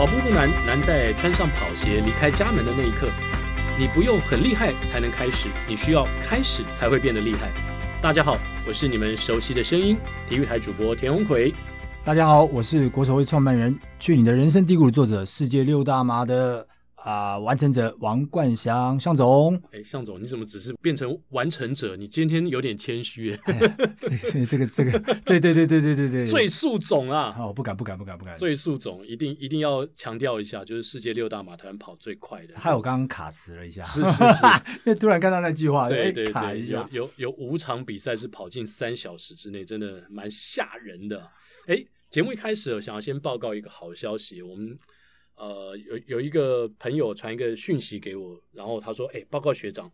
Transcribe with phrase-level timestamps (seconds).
[0.00, 3.06] 跑步不难，难在穿上跑鞋离开家门的那一刻。
[3.78, 7.50] 你不用很厉害才能开始，你需要开始才会变得厉害。
[8.00, 11.54] 大家好，我是你们熟悉的声音，体育台主播田宏奎。
[12.02, 16.66] 大家好，我是国手会创办人，去你的人生低谷的作者，世界六大马的。
[17.02, 17.40] 啊、呃！
[17.40, 21.96] 完成者王冠祥向总，哎，向总，你怎么只是变成完成者？
[21.96, 23.32] 你今天有点谦虚。
[23.44, 27.34] 哎、这个这个，对对对对对对对，最速总啊！
[27.38, 32.54] 哦，不敢不敢不敢不敢，最速总一定一定要强调一下，就是世界六大马团跑最快的。
[32.58, 34.44] 害我刚刚卡词了一下，是是是，
[34.84, 36.86] 因为突然看到那句话，对对对，卡一下。
[36.90, 41.30] 有有有五场比赛是跑进三小时之内，真的蛮吓人的。
[41.66, 44.76] 哎，节目一开始，我想要先报告一个好消息，我们。
[45.40, 49.90] 呃，有有一个朋友传一个讯息给我，然后他说：“哎，报告学长，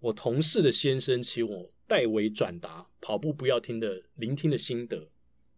[0.00, 5.06] 我同事的先生请我代为转达跑步不要听的聆听的心得。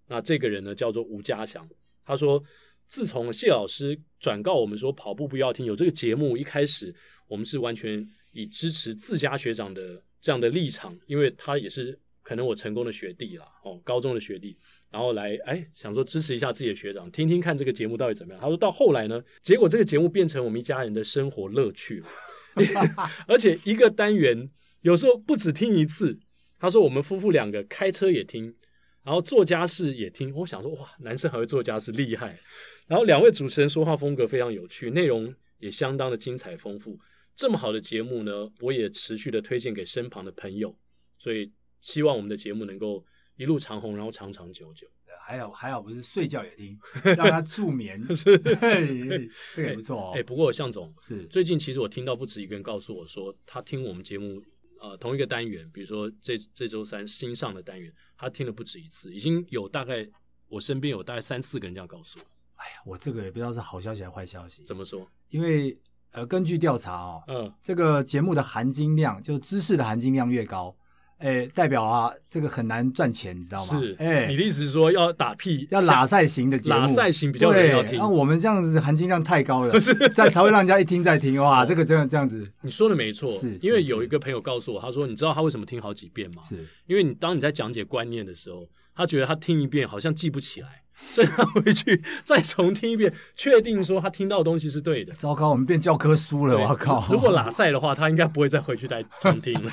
[0.09, 1.69] 那这个人呢，叫做吴家祥。
[2.05, 2.43] 他说，
[2.87, 6.93] 自从谢老师转告我们说跑步不要听有这个节目，一开始
[7.29, 11.97] 我们是完全以支持自家学长的这样的立场，因为他也是
[12.29, 14.55] 可能我成功的学弟啦，哦，高中的学弟。”
[14.93, 18.43] 然后来，哎，想说支持一下自己的学长，听听看这个节目到底怎么样。
[18.43, 22.09] 他说到后来呢，结果这个节目变成我们一家人的生活乐趣了，
[23.27, 24.51] 而且一个单元
[24.83, 26.21] 有时候不止听一次。
[26.59, 28.55] 他说我们夫妇两个开车也听，
[29.03, 30.31] 然后做家事也听。
[30.35, 32.39] 我想说哇，男生还会做家事，厉害。
[32.87, 36.99] 然后两位主持人说话风格非常有趣，内容也相当的精彩丰富。
[37.35, 40.77] 这么好的节目呢，我也持续的推荐给身旁的朋友，
[41.19, 43.05] 所以希望我们的节目能够。
[43.37, 44.85] 一路长红，然后长长久久。
[45.25, 46.77] 还好还好，不是睡觉也听，
[47.17, 48.37] 让他助眠， 是
[49.55, 50.13] 这个也不错哦。
[50.17, 54.43] 哎，不过向总是最近，其实我听到不止一个人告诉我说，他听我们节目，
[54.81, 60.05] 呃，同一个单元，比如说这这周三新上的单元，他听了不止一次，已经有大概
[60.49, 62.25] 我身边有大概三四个人这样告诉我。
[62.57, 64.65] 哎呀，我这个也不知道是好消息还是坏消息。
[64.65, 65.09] 怎么说？
[65.29, 65.79] 因为
[66.11, 70.77] 呃，根据调查哦，嗯，这个节目的含金量，就是知识的含金量越高。
[71.19, 73.81] 哎，代表啊，这个很难赚钱，你知道吗？
[73.81, 77.99] 是，哎，你的意思是说要打屁，要拉赛型的节目，拉赛型比较有人要听。
[77.99, 79.75] 那我们这样子含金量太高了，
[80.15, 81.37] 在才会让人家一听再听。
[81.43, 83.33] 哇，这个这样这样子，你说的没错。
[83.33, 86.43] 是，因为有一个朋友告诉我，他说，你知道他为什么听好几遍吗？
[86.43, 90.83] 是因为你当你在讲解观念的时候，他觉得他听一遍好像记不起来。
[90.99, 95.13] 所以他回去再重听一遍，确定说他听到的东西是对的。
[95.15, 97.07] 糟糕，我们变教科书了，我靠！
[97.11, 99.71] 如果拉塞的话，他应该不会再回去再重听了。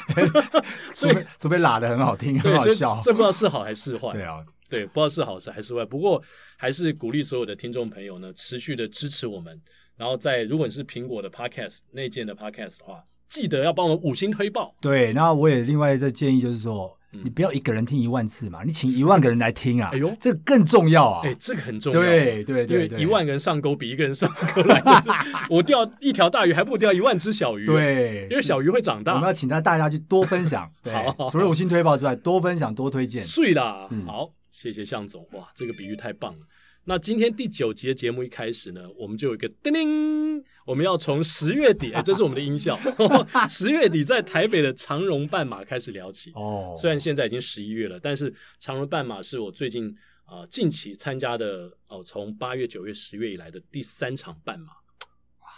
[0.94, 3.00] 除非除非拉的很好听，很好笑。
[3.02, 4.12] 这不知道是好还是坏。
[4.12, 4.38] 对啊，
[4.69, 5.84] 对，不知道是好还是坏。
[5.84, 6.22] 不过
[6.58, 9.59] 还是鼓励所有的听众朋友呢，持续的支持我们。
[9.97, 14.75] 然后在如果你是苹果的 Podcast 内建的 Podcast 的话，记得要帮我们五星推爆。
[14.80, 16.97] 对，然后我也另外再建议就是说。
[17.23, 19.89] 你不要一个人听一万次嘛，你请一万个人来听啊！
[19.93, 21.21] 哎呦，这个更重要啊！
[21.25, 21.99] 哎，这个很重要。
[21.99, 25.13] 对对对，一万个人上钩比一个人上钩来的，
[25.49, 27.65] 我钓一条大鱼还不如钓一万只小鱼。
[27.65, 29.13] 对，因为小鱼会长大。
[29.13, 30.69] 我们要请大大家去多分享，
[31.17, 33.23] 好，除了五星推报之外，多分享多推荐。
[33.23, 36.39] 睡啦，好，谢谢向总，哇，这个比喻太棒了。
[36.88, 42.79] 那今天第九集的节目一开始呢，我们就有一个叮铃，我们要从十月底，哎，这是我们的音效，
[43.50, 46.31] 十月底在台北的长荣半马开始聊起。
[46.35, 49.90] 哦，虽然现在已经十一月了，但是长荣半马是我最近
[50.25, 54.74] 啊、呃、近期参加的哦，从八月、九月、十月以来的第三场半马。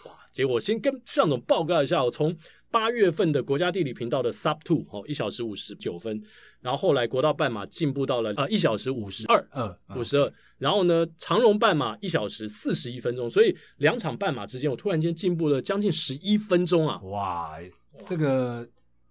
[0.06, 2.34] 哇，结果先跟向总报告一下，我从
[2.78, 6.22] 八月份的国家地理频道的 Sub Two 哦，一小时五十九分。
[6.62, 10.32] 然后后来国道半马进步到了啊一小时五十二，嗯，五十二。
[10.60, 17.02] 然后呢，长荣半马一小时四十一分钟，所以两场半马之间，我突然间进步了将近十一分钟啊！
[17.02, 17.58] 哇，
[17.98, 18.68] 这个。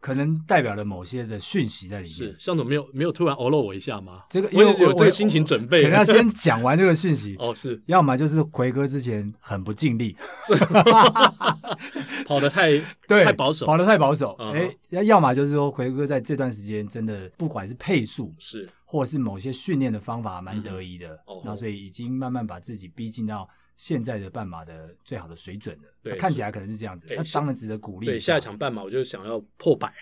[0.07, 2.15] 可能代表了某些的讯息在里面。
[2.17, 4.23] 是，向总没有没有突然哦了我一下吗？
[4.31, 7.35] 这个因为我有这个心情准备，可能要先讲完这个讯息。
[7.43, 10.17] 哦，是，要么就是奎哥之前很不尽力，
[12.25, 12.79] 跑得太
[13.09, 14.31] 对太保守，跑得太保守。
[14.55, 14.71] 哎，
[15.03, 21.43] 要么就是说奎哥在这段时间真的不管是配速是，或者是某些训练的方法蛮得意的，哦。
[21.45, 23.49] 然后所以已经慢慢把自己逼近到。
[23.77, 28.07] 现在的半马的最好的水准了，对，看起来可能是这样子，那当然值得鼓励。
[28.07, 29.93] 对，下一场半马我就想要破百，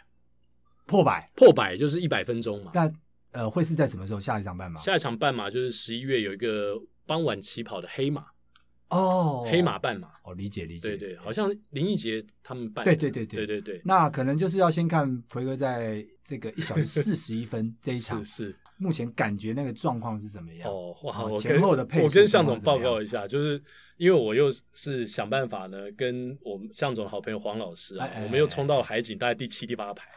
[0.86, 2.70] 破百，破百就是一百分钟嘛。
[2.74, 2.90] 那
[3.32, 4.20] 呃，会是在什么时候？
[4.20, 4.80] 下一场半马？
[4.80, 8.24] 下一场半马就是十一月有一个傍晚起跑的黑马
[8.90, 10.90] 哦，黑马半马哦，理解理解。
[10.90, 12.84] 对对，好像林奕杰他们办。
[12.84, 13.82] 对对对对对对。
[13.84, 18.54] 那可能就是要先看奎哥在这个一小时四十一分这一场 是。
[18.76, 20.68] 目前感觉那个状况是怎么样？
[20.70, 21.24] 哦，哇！
[21.24, 23.62] 我前后的配速，我跟向总报告一下，就是
[23.96, 30.08] 因为我又是想办法呢，跟我们向总的好朋友黄老师啊，我们又冲到了海景，大概第七、第八排，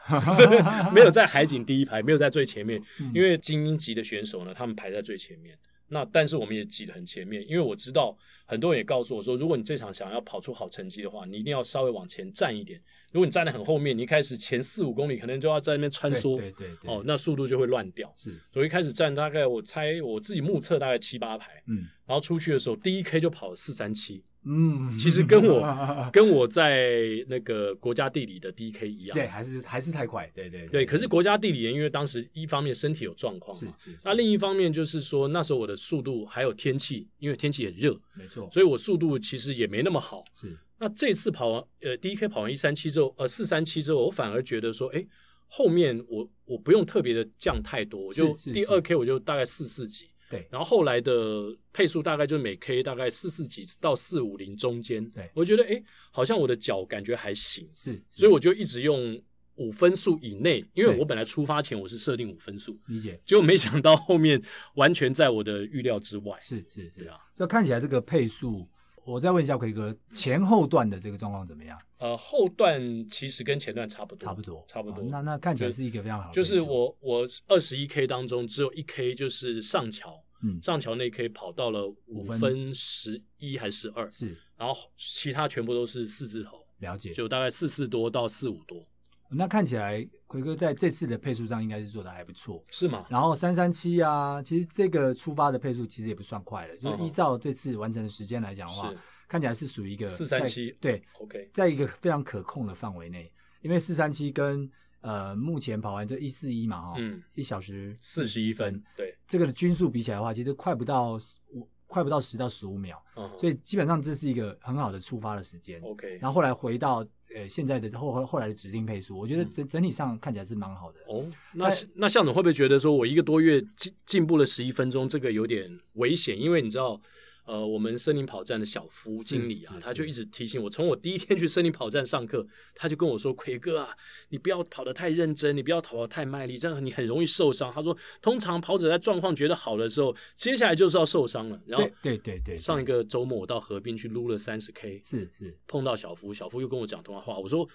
[0.92, 2.81] 没有在海景第一排，没有在最前面，
[3.13, 5.57] 因为精英级的选手呢，他们排在最前面。
[5.89, 12.81] 那但是我们也挤得很前面，因为我知道很多人也告诉我说，如果你这场想要跑出好成绩的话，你一定要稍微往前站一点。
[13.18, 18.14] 如果你站得很后面，你一开始前四五公里可能就要在那边穿梭，对对对，哦，那速度就会乱掉。
[18.16, 24.24] 是，所以一开始站大概我猜我自己目测大概七八排，嗯，然后出去的时候第一 K 就跑四三七。
[24.50, 25.62] 嗯，其实跟我
[26.14, 30.86] 跟我在那个国家地理的 DK 一样，对，还是还是太快，对对对，对。
[30.86, 33.66] 可是国家地理因为当时一方面身体有状况，是，
[34.04, 40.24] 那另一方面就是说那时候我的速度还有天气，因为天气很热，没错，所以我速度其实也没那么好。
[40.36, 45.06] 是，那这次跑完呃第一 K 跑完一三七之后，呃四三七之后，我反而觉得说，哎，
[45.47, 50.09] 后面我我不用特别的降太多，我就第二 K 我就大概四四几。
[50.29, 55.09] 对，然后后来的配速大概就每 K 大概四四几到四五零中间。
[55.12, 55.81] 对，我觉得哎，
[56.12, 59.19] 好像我的脚感觉还行，是，是，所以我就一直用
[59.56, 64.41] 五分速以内，因为我本来出发前我是设定五分速，理解，结果没想到后面
[64.75, 66.38] 完全在我的预料之外。
[66.41, 68.68] 是是是啊，就看起来这个配速。
[69.07, 71.80] 我再问一下奎哥，前后段的这个状况怎么样？
[71.98, 75.01] 呃，后段其实跟前段差不多，差不多，差不多。
[75.06, 76.33] 那那看起来是一个非常好的。
[76.33, 84.12] 就是我我二十一 K 当中只有一 K 就是上桥，嗯，上桥那 K 跑到了五分十一还是十二？
[84.12, 88.86] 是，然后其他全部都是四字头，了解，就大概四四多到四五多。
[89.29, 93.06] 那看起来奎哥在这次的配速上应该是做的还不错，是吗？
[93.09, 98.94] 然后三三七啊，其实这个出发的配速其实也不算快的，就是依照这次完成的时间来讲的话，
[99.27, 103.31] 看起来是属于一个四三七，对，OK，在一个非常可控的范围内，
[103.62, 104.69] 因为四三七跟
[105.01, 111.18] 呃目前跑完这一四一嘛哈，嗯，一小时四十一分，对，这个的均速比起来的话，其实快不到
[111.53, 113.01] 五，快不到十到十五秒，
[113.39, 117.06] 所以基本上这是一个很好的出发的时间，OK，然后后来回到。
[117.36, 121.00] 呃，现在的后后后来的指定配速，我觉得整整体上看起来是蛮好的。
[121.10, 126.39] 哦，那那向总会不会觉得说，我一个多月进进步了十一分钟，这个有点危险？
[126.39, 127.00] 因为你知道。
[127.47, 132.45] 呃，我们森林跑站的小夫经理啊，他就一直提醒我，从我第一天去森林跑站上课，
[132.75, 133.95] 他就跟我说：“奎哥啊，
[134.27, 147.65] 你不要跑得太认真，你不要跑得太卖力，这样你很容易受伤。”他说：“通常跑者在状况觉得好的时候，接下来就是要受伤了。”然后，对对对，上一个周末我到河边去撸了三十 K，是是，碰到小夫，小夫又跟我讲通话，我说：“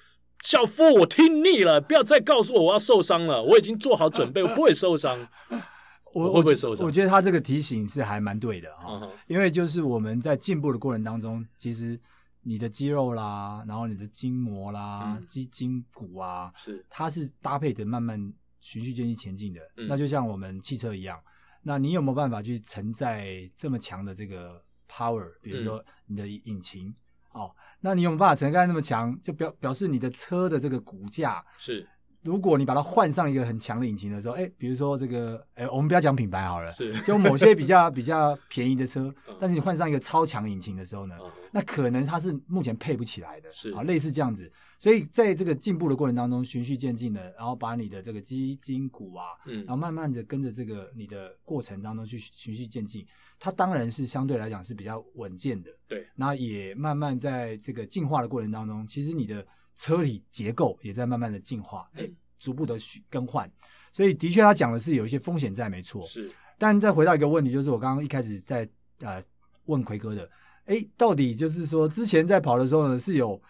[0.45, 5.27] 小夫，我听腻了，不要再告诉我我要受伤了，我已经做好准备，我不会受伤。”
[6.15, 6.87] 我会不会受伤？
[6.87, 9.21] 我觉得他这个提醒是还蛮对的啊，哦 uh.
[9.27, 11.99] 因为就是我们在进步的过程当中，其实
[12.43, 19.61] 你的肌肉啦，然后你的筋膜啦、嗯、肌筋骨啊，是它是搭配着慢慢循序渐进前进的。
[19.77, 21.19] 嗯、那就像我们汽车一样，
[21.63, 25.31] 那你有没有办法去承载这么强的这个 power？
[25.41, 26.95] 比如说你的引擎、嗯、
[27.41, 29.19] 哦，那你有没有办法承载那么强？
[29.23, 31.89] 就表表示你的车的这个骨架是。
[32.23, 41.17] 如果你把它换上一个很强的引擎的时候，哎，比如说这个，哎，我们不要讲品牌好了，是就某些比较 比较便宜的车，但是你换上一个超强引擎的时候呢，
[41.51, 44.51] 那可能它是目前配不起来的，是啊，类似这样子。
[44.79, 53.05] 所以在这个进步的过程当中，循序渐进的，然后把你的这个基金股啊，嗯，然后慢慢的跟着这个你的过程当中去循序渐进，
[53.41, 56.07] 它当然是相对来讲是比较稳健的，对。
[56.15, 59.45] 那也慢慢在这个进化的过程当中，其实你的。
[59.77, 62.09] 车体结构也在慢慢的进化，哎，
[62.39, 63.51] 逐步的去更换，
[63.93, 66.03] 所以的确他讲的是有一些风险在，没错。
[66.07, 68.69] 是，但再回到一个问题，就是我刚刚一开始在
[69.01, 69.23] 呃
[69.67, 70.29] 问奎哥的，
[70.67, 73.41] 哎，到底就是说之前在跑的时候呢，是有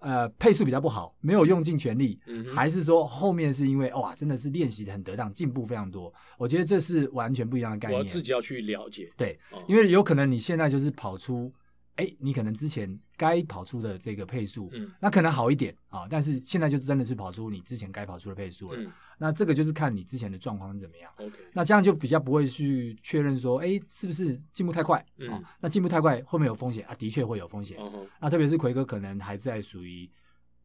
[0.00, 6.12] 呃配速比较不好，没有用尽全力，嗯、还是说后面是因为哇真的是练习的很得当，进步非常多？
[6.38, 7.98] 我觉得这是完全不一样的概念。
[7.98, 11.52] 我自己要去了解，对，哦、因为有可能你现在就是跑出。
[11.96, 18.80] 哎，你可能之前该跑出的这个配速，嗯，那可能好一点啊，但是现在就真的是跑出你之前该跑出的配速了。
[18.80, 21.12] 嗯，那这个就是看你之前的状况怎么样。
[21.18, 25.04] OK，那这样就比较不会去确认说，哎，是不是进步太快？
[25.18, 26.94] 嗯，啊，那进步太快会不会有风险啊？
[26.94, 27.76] 的确会有风险。
[27.78, 30.10] 嗯哼，那特别是奎哥可能还在属于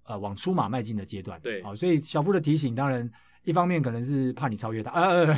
[0.03, 1.39] 呃往出马迈进的阶段。
[1.41, 3.09] 对，啊，所以小夫的提醒当然。
[3.47, 5.33] 一方面可能是怕你超越他，呃，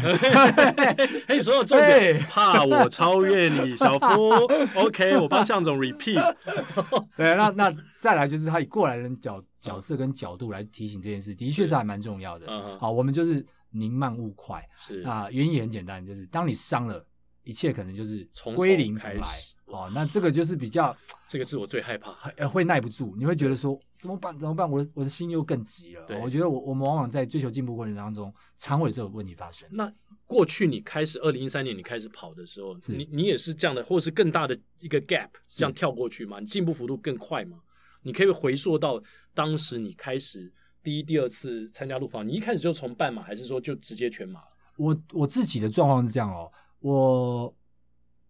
[1.27, 4.31] 哎，说到重点，怕我超越你，小夫，
[4.73, 6.35] OK，我帮向总 repeat，
[7.15, 12.47] 对，那那再来就是他以过来人角角色跟角度来提醒这件事，的确是还蛮重要的。
[12.79, 15.01] 好，我们就是宁慢勿快，是。
[15.01, 17.05] 啊，原因也很简单，就是当你伤了，
[17.49, 19.55] 一切可能就是归零开始。
[19.65, 20.95] 哦，那这个就是比较，
[21.27, 24.37] 这个是我最害怕，呃，会耐不住，你会觉得说怎么办？
[24.37, 24.69] 怎么办？
[24.69, 26.05] 我的我的心又更急了。
[26.07, 29.67] 对，我觉得我我们往往在追求进步过程当中，常会有这个问题发生。
[29.71, 29.91] 那
[30.25, 36.39] 过去你开始二零一三年你开始跑的时候，你你也是这样的，或是更大的一个 gap 这样跳过去吗？
[36.39, 37.57] 你进步幅度更快吗？
[38.01, 39.01] 你可以回溯到
[39.35, 40.51] 当时你开始
[40.81, 44.41] 第一、第二次参加路跑，你一开始就从半马，还是说就直接全马？
[44.77, 47.53] 我我自己的状况是这样哦，我。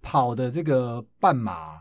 [0.01, 1.77] 跑的这个半马，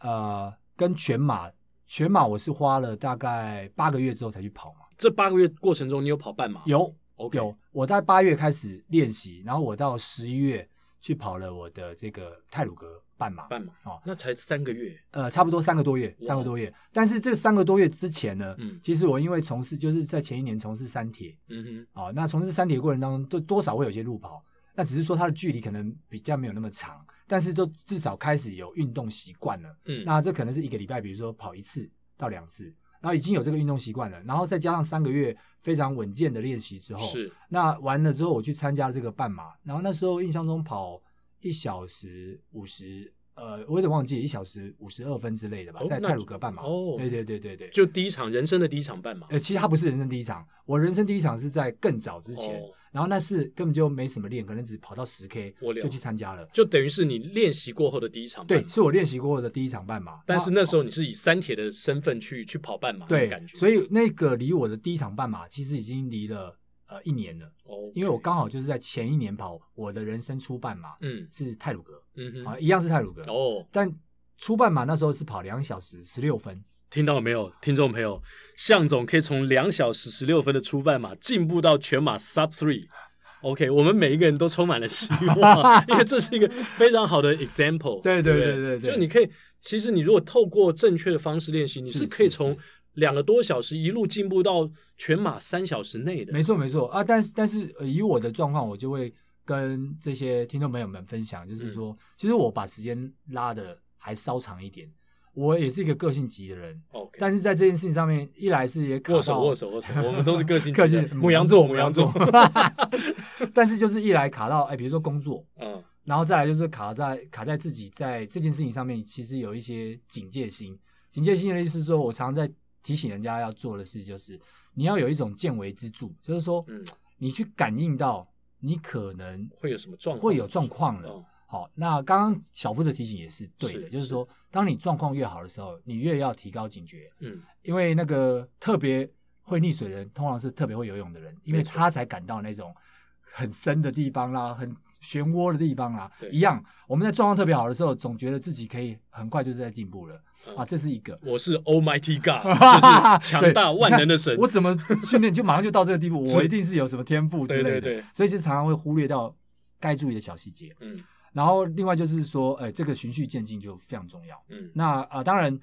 [0.00, 1.50] 呃，跟全马，
[1.86, 4.80] 全马我是花了大概八个月之后才去跑嘛。
[4.98, 6.60] 这八个月过程中，你有跑半马？
[6.66, 7.56] 有，OK，有。
[7.72, 10.68] 我在八月开始练习，然后我到十一月
[11.00, 13.44] 去跑了我的这个泰鲁格半马。
[13.44, 16.72] 半马哦，那才三个月，呃，差不多三个多月，三个多月。
[16.92, 24.44] 但是这三个多月之前呢，嗯，其实我因为从事就是在前一年从事三铁，嗯哼，哦，那从事三铁过程当中，都多少会有些路跑。
[24.74, 29.76] 那只是说它的距离可能比较没有那么长，但是都至少开始有运动习惯了。
[29.86, 32.64] 嗯，那这可能是一个礼拜，比如说跑一次到两次，
[33.00, 41.00] 然后已经有这个运动习惯了，然后再加上三个月非常稳健的练习之后，是那完了之后我去参加了这个半马，然后那时候印象中跑
[41.40, 43.12] 一小时五十。
[43.36, 46.62] 呃，我有点忘记，一小时五十二分之类的吧，在泰鲁格半马。
[46.62, 49.26] 哦，对对对对对，就第一场人生的第一场半马。
[49.26, 58.46] 呃，其实它不是人生第一场，我人生第一场是在更早之前，哦、然后那次根本就没什么练，可能只跑到十 K 就去参加了，就等于是你练习过后的第一场。
[58.46, 60.20] 对，是我练习过后的第一场半马。
[60.24, 63.58] 但是那时候你是以三铁的身份去去跑半马，对，感觉。
[63.58, 66.56] 所以那个离我的第一场半马其实已经离了。
[66.86, 67.92] 呃，一年了，Okay.
[67.94, 73.90] 因为我刚好就是在前一年跑我的人生初半马，嗯，是泰鲁格，嗯哼，啊，一样是泰鲁格，哦，但
[74.36, 78.22] 初半马那时候是跑两小时十六分，听到了没有，听众朋友，
[78.56, 89.28] 向总可以从两小时十六分的初半马进步到全马 sub three，OK，我们每一个人都充满了希望， 因为这是一个非常好的 example，对对对对对，就你可以，
[89.60, 92.56] 其实你如果透过正确的方式练习，你是可以从。
[92.94, 97.02] 两个多小时一路进步到全马三小时内的，没错没错啊！
[97.02, 99.12] 但是但是以我的状况，我就会
[99.44, 104.88] 跟这些听众朋友们分享，就是说，嗯、其实我把时间拉的还稍长一点。
[105.34, 106.80] 我也是一个个性急的人.
[107.18, 112.12] 但是在这件事情上面，一来是也握手握手握手，我们都是个性个性母羊座牡羊座，
[113.52, 120.78] 但是就是一来卡到哎，比如说工作，嗯，然后再来就是卡在卡在自己在这件事情上面，其实有一些警戒心。
[121.10, 122.52] 警戒心的意思是说，我常常在。
[122.84, 124.38] 提醒人家要做的事就是，
[124.74, 126.84] 你要有一种见微知著，就是说，嗯，
[127.16, 128.28] 你去感应到
[128.60, 131.24] 你可能会有什么状况，会有状况了。
[131.54, 137.08] 好，那刚刚小夫的提醒也是对的，就是说，当你状况越好的时候，你越要提高警觉。
[137.20, 139.08] 嗯，因为那个特别
[139.40, 142.74] 会溺水的人，通常是特别会游泳的人，因为他才感到那种
[143.20, 144.68] 很深的地方啦，很
[145.00, 146.10] 漩涡的地方啦。
[146.28, 150.20] 一样，我们在状况特别好的时候，总觉得自己可以很快就是在进步了。
[150.56, 154.36] 啊，这是一个，我是 Almighty God， 就是强大万能的神。
[154.42, 154.76] 我怎么
[155.08, 156.24] 训练就马上就到这个地步？
[156.34, 157.80] 我一定是有什么天赋之类的。
[157.80, 159.32] 对对对，所以就常常会忽略到
[159.78, 160.74] 该注意的小细节。
[160.80, 161.02] 嗯，
[161.34, 164.42] 然后另外就是说，哎，这个循序渐进就非常重要。
[164.48, 165.60] 嗯，那啊、呃，当然，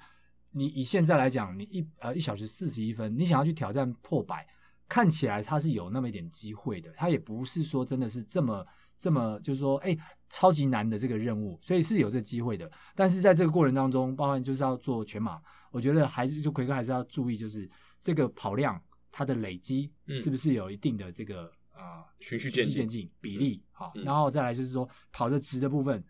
[0.52, 4.46] 你以现在来讲，你一呃一小时四十一分，你想要去挑战破百，
[4.86, 6.92] 看起来它是有那么一点机会的。
[6.96, 8.64] 它也不是说真的是这么。
[8.98, 9.98] 这么就是说，哎，
[10.28, 12.70] 超级难的这个任务，所以是有这个机会的。
[12.94, 17.68] 但是在这个过程当中，包含就是要做全马，我觉得还是就奎哥还是要注意，就是
[18.00, 26.02] 这个跑量它的累积是不是有一定的这个啊、呃、循序渐进，渐进比例好，然后再来就是说跑的直的部分，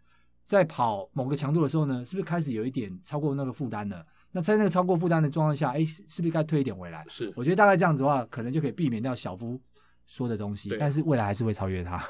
[0.45, 4.05] 在跑某个强度的时候呢，是不是开始有一点超过那个负担了？
[4.31, 7.05] 那在那个超过负担的状况下，哎，是不是该推一点回来？
[7.09, 9.61] 是，我觉得大概这样子的话，可能就可以避免掉小夫。
[10.07, 12.03] 说的东西，但是未来还是会超越他。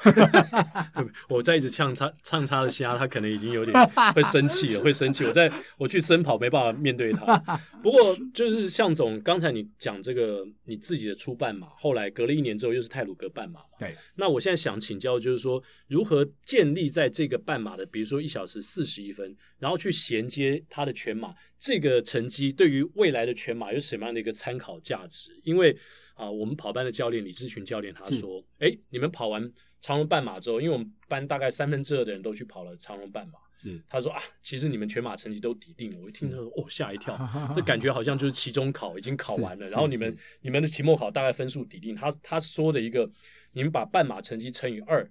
[1.28, 3.76] 我在一直呛他呛他的虾，他可能已经有点
[4.14, 5.24] 会生气了，会生气。
[5.24, 7.38] 我在我去深跑没办法面对他。
[7.82, 13.66] 不过就是向总刚才你讲这个你自己的初半马，后来隔了一年之后又是泰鲁格半马嘛。
[13.78, 13.94] 对。
[14.16, 25.30] 那我现在想请教，就是说如何建立在这个半马的，比如说一小时四十一分，然后去衔接他的全马这个成绩，对于未来的全马有什么样的一个参考价值？
[25.44, 25.76] 因为
[26.14, 29.50] 啊，我们跑班的教练李志群教练他说：“哎是，你们跑完
[29.80, 35.98] 长隆半马之后，因为我们班大概三分之二的人都去跑了长隆半马，是他说啊，其实你们全马成绩都抵定了。
[36.00, 37.18] 我一听他说，哦，吓一跳，
[37.56, 41.94] 这感觉好像就是期中考已经考完了，然后你们你们的期末考大概分数抵定。
[41.94, 43.10] 他他说的一个，
[43.52, 45.10] 你们把半马成绩乘以二，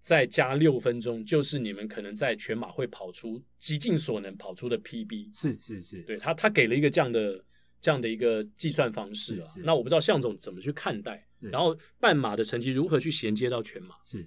[0.00, 5.36] 再加六分钟，就是你们可能在全马会跑出极尽所能跑出的 PB。
[5.36, 7.42] 是是是，对他他给了一个这样的。”
[7.82, 13.96] 这样的一个计算方式啊，那我不知道向总怎么去看待，然后半马的成绩如何去衔接到全马？
[14.04, 14.24] 是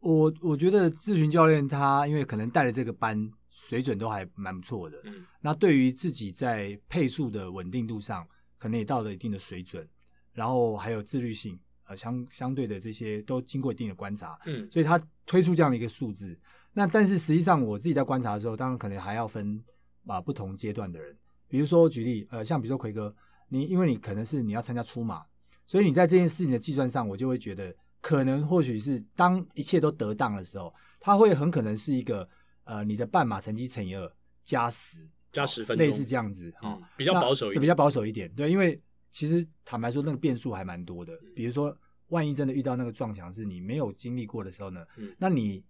[0.00, 8.26] 我我觉得咨询教练他因为可能带的这个班水准都还蛮不错的，嗯，那对于自己在配速的稳定度上，
[8.58, 9.88] 可能也到了一定的水准，
[10.32, 16.36] 然后还有自律性，呃，相相对的这些都经过一定的观察，嗯，所以他推出这样的一个数字。
[16.72, 19.62] 那但是实际上我自己在观察的时候，当然可能还要分
[20.06, 21.16] 啊不同阶段的人。
[21.48, 23.14] 比如说举例，呃，像比如说奎哥，
[23.48, 25.24] 你因为你可能是你要参加出马，
[25.66, 32.28] 所以你在这件事情的计算上，我就会觉得可能或许是当一切都得当的时候，它会很可能是一个
[32.64, 34.12] 呃你的半马成绩乘以二
[34.42, 34.98] 加十
[35.32, 38.32] 加十分，类似这样子哈、嗯，比较保守一点，比较保守一点。
[38.34, 41.12] 对，因为其实坦白说，那个变数还蛮多的。
[41.34, 41.76] 比如说，
[42.08, 44.84] 万一真的遇到那个撞墙是你没有经历过的时候呢？
[44.96, 45.64] 嗯、那你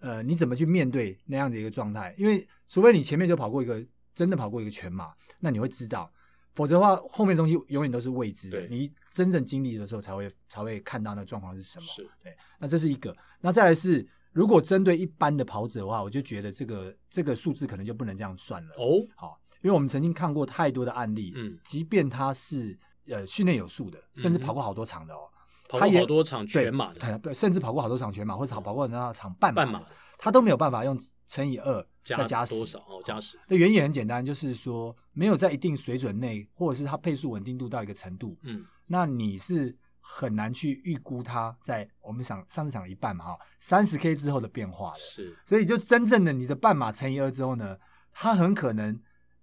[0.00, 2.14] 呃你怎么去面对那样的一个状态？
[2.16, 3.84] 因为除非你前面就跑过一个
[4.18, 6.10] 真的跑过一个全马，那你会知道。
[6.52, 8.66] 否则的话，后面的东西永远都是未知的。
[8.66, 11.86] 你真正经历的时候，才会才会看到那状况是什么。
[11.86, 12.36] 是对。
[12.58, 13.16] 那这是一个。
[13.40, 18.74] 那再来是，如果针对一般的跑者的话，我就觉得这个这个数字可能就不能这样算了。
[18.74, 21.32] 哦，好，因为我们曾经看过太多的案例。
[21.36, 21.56] 嗯。
[21.62, 25.30] 即便他是呃训练有素的，甚至跑过好多场的哦，
[25.68, 29.86] 跑过好多场全马的，对，甚至跑过好多场全马，或者跑过那场半马，半马，
[30.18, 31.86] 他都没有办法用乘以二。
[32.04, 33.02] 再加多少哦？
[33.04, 33.38] 加十。
[33.46, 44.98] 那原因很简单，就是说没有在一定水准内，或者是它配速稳定度到一个程度，嗯，那你是很难去预估它在我们想上次讲了一半嘛，哈，三十 K 之后的变化的。
[44.98, 47.76] 是，所以就真正的你的半马乘以二之后呢，
[48.10, 48.94] 它很可能，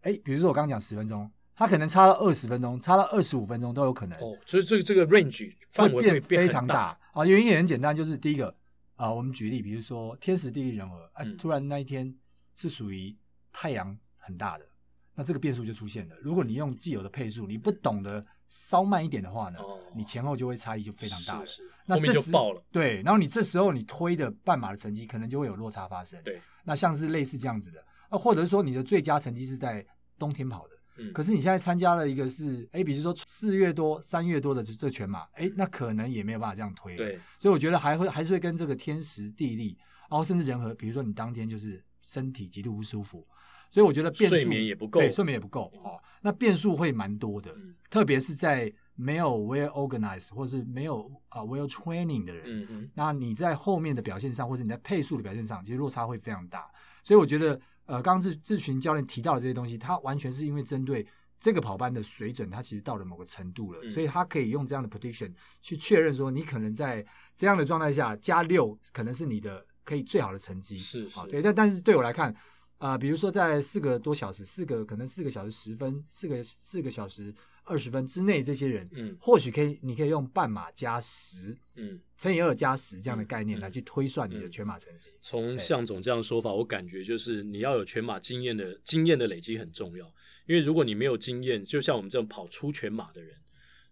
[0.01, 4.17] 哎、欸，比如说我刚刚讲十分钟，它可能差了二十分钟，差了二十五分钟都有可能。
[4.17, 7.23] 哦，所以这个这个 range 范围会变非常大啊。
[7.23, 8.51] 原因也很简单，就是第一个
[8.95, 12.13] 啊，我们举例，比如说天时地利人和，哎、嗯，突然那一天。
[12.57, 13.13] 是属于
[13.51, 14.65] 太阳很大的，
[15.13, 16.15] 那这个变数就出现了。
[16.21, 21.45] 如果你用既有的配速，你不懂得稍慢一点的话呢，哦、你前后就会差异就非常大了。
[21.45, 22.65] 是是那这时爆了。
[22.71, 26.17] 对，然后你这时候你推的半马的成绩可能就会有落差发生。
[26.23, 29.85] 对，那像是类似这样子的，啊，或者是说你的最佳成绩是在
[30.17, 36.95] 冬天跑的，嗯，可是你现在参加了一个是，哎，比如说四月多、三月多的这全马，哎，那可能也没有办法这样推。
[36.95, 39.77] 对，所以我觉得还会还是会跟这个天时地利，
[40.09, 41.83] 然后甚至人和，比如说你当天就是。
[42.07, 43.27] 身体极度不舒服，
[43.71, 45.99] 所以我觉得变数睡眠也不够，对，睡眠也不够哦。
[46.21, 56.69] 那变数会蛮多的，嗯，特别是在没有 well organized 或是没有啊 well training 的人，嗯嗯，那你在后面的表现上，或者你在配速的表现上，其实落差会非常大。
[57.03, 61.05] 所以我觉得，呃，刚刚志志群教练提到的这些东西，他完全是因为针对
[61.39, 69.65] 这个跑班的水准，他其实到了某个程度了，嗯，所以他可以用这样的 prediction 去确认说，你可能在这样的状态下加六，可能是你的。
[69.85, 71.07] 可以最好的成绩是。
[71.07, 72.33] 是，对，但但是对我来看，
[72.79, 77.31] 啊、呃，比如说在四个多小时，四个可能四个小时十分，四个四个小时
[77.65, 85.09] 二十分之内，这些人，嗯，或许可以，你可以用半马加十，嗯，乘以二加十这样的概念来去推算你的全马成绩。
[85.19, 90.05] 从向总这样说法，我感觉就是你要有全马经验的经验的累积很重要，
[90.45, 93.35] 因为如果你没有经验，就像我们这种跑出全马的人。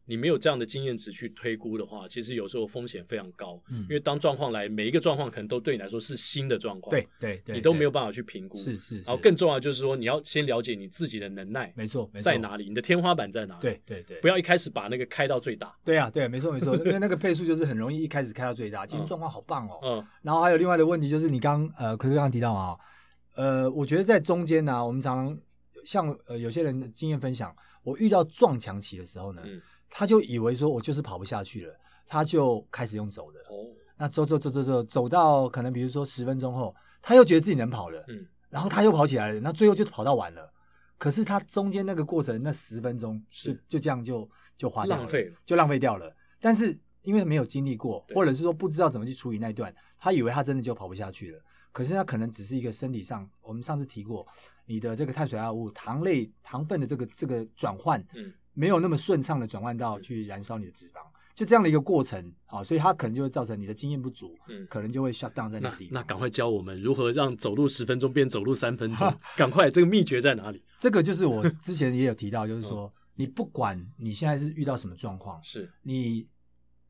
[0.05, 3.61] 你没有这样的经验值去推估的话，其实有时候风险非常高。
[3.69, 6.91] 嗯，因为当状况来，每一个状况可能都对你来说是新的状况。
[6.91, 8.57] 对对对，你都没有办法去评估。
[8.57, 8.95] 是是。
[8.97, 11.71] 然后更重要的就是说，你要先了解你自己的能耐。
[11.75, 12.67] 没错，在哪里？
[12.67, 13.61] 你的天花板在哪里？
[13.61, 14.19] 对对对。
[14.19, 15.73] 不要一开始把那个开到最大。
[15.85, 16.75] 对啊，对，没错没错。
[16.83, 18.85] 因为那个配速就是很容易一开始开到最大。
[18.85, 19.79] 今天状况好棒哦。
[19.83, 20.05] 嗯。
[20.21, 22.77] 然后还有另外的问题就是，你刚呃，可是刚刚提到啊，
[23.35, 25.37] 呃，我觉得在中间呢，我们常常
[25.85, 29.41] 像呃有些人的经验分享，我遇到撞墙期的时候呢。
[29.45, 29.61] 嗯
[29.95, 33.39] 他就以为说我就是跑不下去了，他就开始用走的。
[33.41, 40.51] 哦，那走走走走走走到可能比如说十分钟后，他又觉得自己能跑了，嗯，然后他又跑起来了，那最后就跑到完了。
[40.97, 44.27] 可是他中间那个过程那十分钟就就这样就
[44.57, 46.11] 就花掉了，浪费了，就浪费掉了。
[46.41, 51.39] 但是因为没有经历过，或者是说不知道怎么去处理那一段，他以为他真的就跑不下去了。
[51.71, 54.25] 可是他可能只是一个身体上，我们上次提过，
[54.65, 58.33] 你的这个碳水化合物、糖类、糖分的这个这个转换，嗯。
[58.53, 60.99] 没有那么顺畅的转换到去燃烧你的脂肪，
[61.33, 65.93] 就这样的一个过程啊，所以它可能就会造成你的经验不足，嗯，可能就会 shut down 在那个地方。
[65.95, 70.63] 那赶快教我们如何让走路十分钟变走路三分钟， 赶快，这个秘诀在哪里？
[70.79, 76.27] 这个就是我之前也有提到， 就是说你不管你现在是遇到什么状况，是你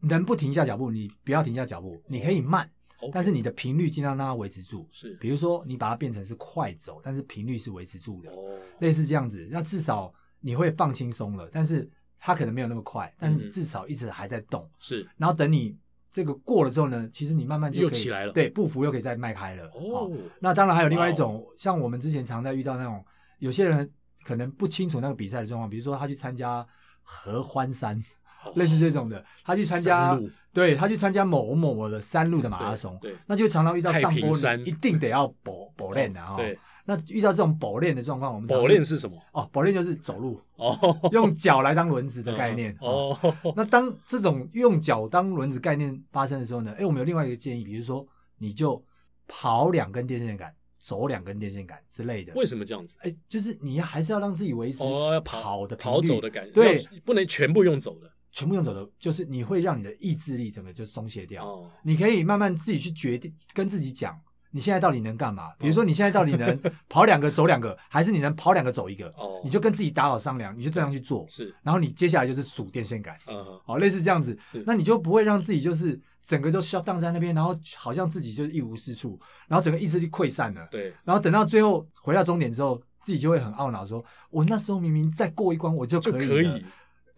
[0.01, 2.69] 能不停下脚步，你不要停下脚步，你可以慢，
[3.13, 4.85] 但是你的频率尽量让它维持住。
[4.91, 10.13] 是，比如说你把它变成是快走，但是频率是维持住的，哦，类似这样子，那至少。
[10.45, 14.69] 你会放轻松了，但是它可能没有那么快，但是你至少一直还在动。
[14.77, 15.73] 是、嗯，然后等你
[16.11, 19.63] 这个过了之后呢，其实你慢慢就可以又起来了，对，步幅又可以再迈开了。
[19.73, 23.03] 哦，那当然还有另外一种，像我们之前常在遇到那种，
[23.39, 23.89] 有些人
[24.25, 26.65] 可能不清楚那个比赛的状况，比如说他去参加
[27.01, 27.97] 合欢山，
[28.43, 30.19] 哦、类似这种的，他去参加，
[30.51, 36.35] 对，他去参加某某的山路的马拉松，对，对那就常常遇到上坡山，一定得要补补练的啊。
[36.35, 36.59] 对。
[36.85, 39.17] 那遇到这种保链的状况，我们保链是什么？
[39.31, 40.77] 哦，保链就是走路哦，
[41.11, 43.53] 用脚来当轮子的概念哦，哦。
[43.55, 46.75] 那当这种用脚当轮子概念发生的时候呢？
[46.77, 48.05] 哎，我们有另外一个建议，比如说
[48.37, 48.83] 你就
[49.27, 52.33] 跑两根电线杆，走两根电线杆之类的。
[52.35, 52.97] 为什么这样子？
[52.99, 61.47] 哎，就是你还是要让自己维持哦，跑的跑走的感觉，对，不能全部用走的，全部用走的，就是你会让你的意志力整个就松懈掉。
[61.47, 64.19] 哦，你可以慢慢自己去决定，跟自己讲。
[64.53, 65.51] 你现在到底能干嘛？
[65.57, 69.07] 比如说你现在到底能 跑两个走两个，还是你能跑两个走一个？
[69.17, 71.25] 哦，你就跟自己打好商量，你就这样去做。
[71.27, 73.17] 是，然后你接下来就是数电线杆。
[73.27, 74.37] 嗯，好，类似这样子。
[74.51, 80.67] 是，那你就不会让自己就是整个都 shut down 在那边，然后好像自己就是一无是处，然后整个意志力溃散了。
[80.69, 86.63] 对，然后等到最后回到终点之后，自己就会很懊恼，说我那时候明明再过一关我就可以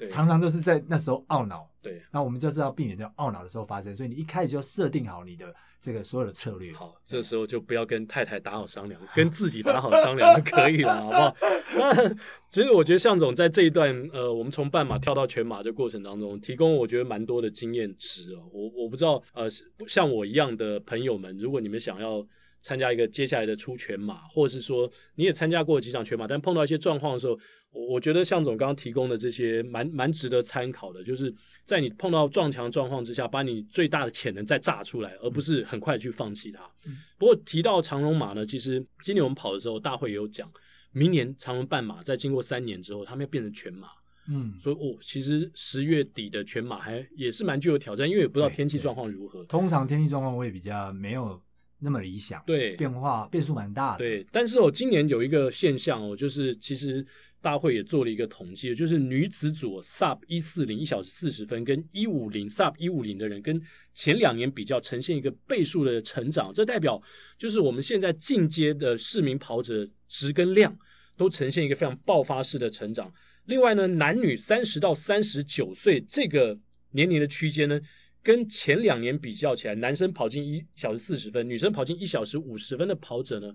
[0.10, 1.70] 常常都是在那时候懊恼。
[1.82, 5.46] 对，那我们就知道避免在懊恼的时候发生，所以你一开始就设定好你的
[5.80, 6.74] 这个所有的策略。
[6.74, 11.36] 好，这时候就不要跟太太打好商量，跟自己打好商量就可以了，好不好？
[11.78, 12.10] 那
[12.50, 18.50] 其实我觉得向总在这一段呃，我们从半马跳到全马的过程当中，提供我觉得蛮多的经验值哦。
[18.52, 19.48] 我我不知道呃，
[19.88, 22.26] 像我一样的朋友们，如果你们想要
[22.62, 27.38] 参加一个接下来的出全马，或者是说你也参加过几场全马，但碰到一些状况的时候。
[27.76, 31.34] 我我觉得向总刚刚提供的这些蛮蛮值得参考的，就是
[31.66, 36.64] 在你碰到撞墙状况之下，把你最大的潜能再炸出来，而不是很快去放弃它。
[36.88, 40.50] 嗯、不过提到长龙马呢，其实今年我们跑的时候，大会也有讲，
[40.94, 43.90] 明年长龙半马在经过三年之后，他们要变成全马。
[44.30, 49.44] 嗯，所以哦，其实十月底的全马还也是蛮具有挑战，因为也不知道天气状况如何。
[49.44, 51.40] 通常天气状况会比较没有
[51.80, 53.98] 那么理想，对，变化变数蛮大的。
[53.98, 57.06] 对，但是我、哦、今年有一个现象哦，就是其实。
[57.46, 63.62] 大会也做了一个统计，就是女子组 sub 一四零一小时四十分跟一五零 sub 一五零的人，跟
[63.94, 67.00] 前两年比较呈现一个倍数的成长，这代表
[67.38, 70.76] 就是我们现在进阶的市民跑者质跟量
[71.16, 73.14] 都呈现一个非常爆发式的成长。
[73.46, 76.58] 另外呢，男女三十到三十九岁这个
[76.94, 77.80] 年龄的区间呢，
[78.24, 83.54] 跟前两年比较起来，男生跑进一小时四十分，女生跑进一小时五十分的跑者呢，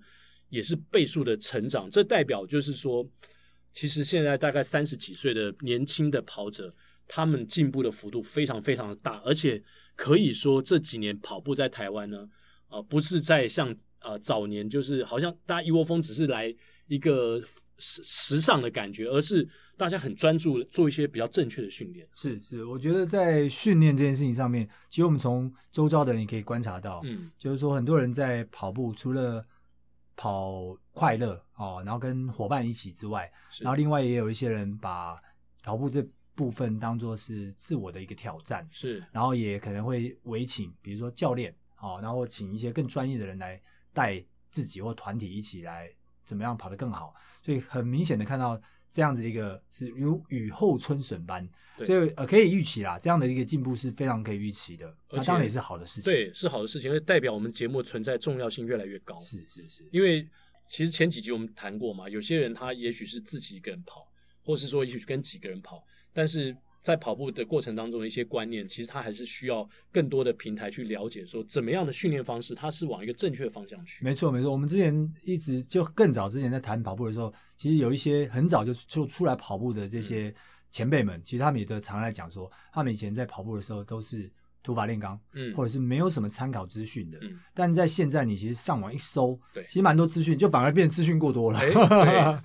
[0.48, 1.90] 也是倍数的成长。
[1.90, 3.05] 这代表就是说。
[3.72, 6.74] 其实现在大概三十几岁的年轻的跑者，
[7.06, 9.62] 他们进步的幅度非常非常的大，而且
[9.96, 12.28] 可以说这几年跑步在台湾呢，
[12.68, 16.54] 呃，不是在像呃早年就是好像大家一窝蜂只是来
[16.87, 17.40] 一个
[17.78, 22.06] 时时尚的感觉，而是大家很专注做一些比较正确的训练。
[22.14, 29.44] 是是，我觉得在训练这件事情上面，其实我们从周遭的人也可以观察到，嗯，就是说很多人在跑步除了
[30.20, 35.18] 跑快乐哦，然后跟伙伴一起之外，然后另外也有一些人把
[35.62, 43.59] 跑步这部分当做是自我的一个挑战，是，然后也可能会委请，比如说教练哦，然后请一些更专业的人来
[43.94, 45.90] 带自己或团体一起来
[46.26, 51.48] 怎么样跑得更好，所以很明显的看到这样子一个是如雨后春笋般。
[51.85, 56.05] 所以呃，可以预期啦，这样的一个进步是非常可以预期的，那当然也是好的事情。
[56.05, 59.19] 对，是好的事情，会代表我们节目存在重要性越来越高。
[59.21, 60.27] 是是是，因为
[60.69, 64.07] 其实前几集我们谈过嘛，有些人他也许是自己一个人跑，
[64.45, 74.05] 或是说也许跟几个人跑，但是在跑步的过程当中的一些观念，其实他还是需要更多的平台去了解，说怎么样的训练方式，他是往一个正确的方向去。
[74.05, 80.29] 没错没错，我们之前一直就更早之前在谈跑步的时候，其实有一些很早就就出来跑步的这些。
[80.29, 80.35] 嗯
[80.70, 84.30] 前辈们其实他们也都常来讲说，他们以前在跑步的时候都是
[84.62, 91.74] 土法炼钢，嗯，或者是没有什么参考资讯的，嗯，但在现在你其实上网一搜，对，其实蛮多资讯，就反而变资讯过多了，对，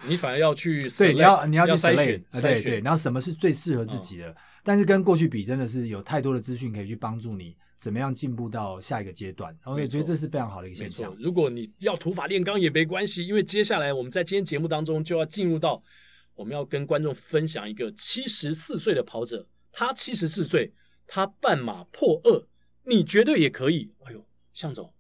[0.09, 11.13] 你反而要去，对，你要你要去筛选，对对，然后什么是最适合自己的，但是跟过去比，真的是有太多的资讯可以去帮助你怎么样进步到下一个阶段，然后我觉得这是非常好的一个现象。
[11.19, 15.83] 如果你要土法炼钢也没关系，因为接下来我们在今天节目当中就要进入到。
[16.36, 20.71] 我们要跟观众分享一个七十四岁的跑者，他七十四岁，
[21.08, 22.48] 他半马破二，
[22.84, 23.91] 你绝对也可以。
[24.04, 24.93] 哎呦，向总，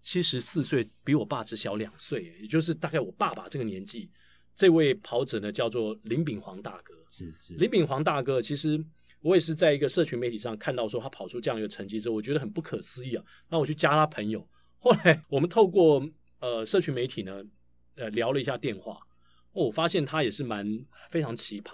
[0.00, 4.10] 七十四岁比我爸只小两岁，也就是大概我爸爸这个年纪。
[4.54, 6.94] 这位跑者呢，叫做林炳煌大哥。
[7.10, 8.82] 是是，林炳煌大哥，其实
[9.20, 13.22] 我也是在一个社群媒体上看到说他跑出这样一个成绩之后，我觉得很不可思议啊。
[13.48, 14.44] 那我去加他朋友，
[14.78, 16.02] 后来我们透过
[16.40, 17.40] 呃社群媒体呢，
[17.94, 18.98] 呃聊了一下电话。
[19.58, 20.66] 哦，我发现他也是蛮
[21.10, 21.72] 非常奇葩。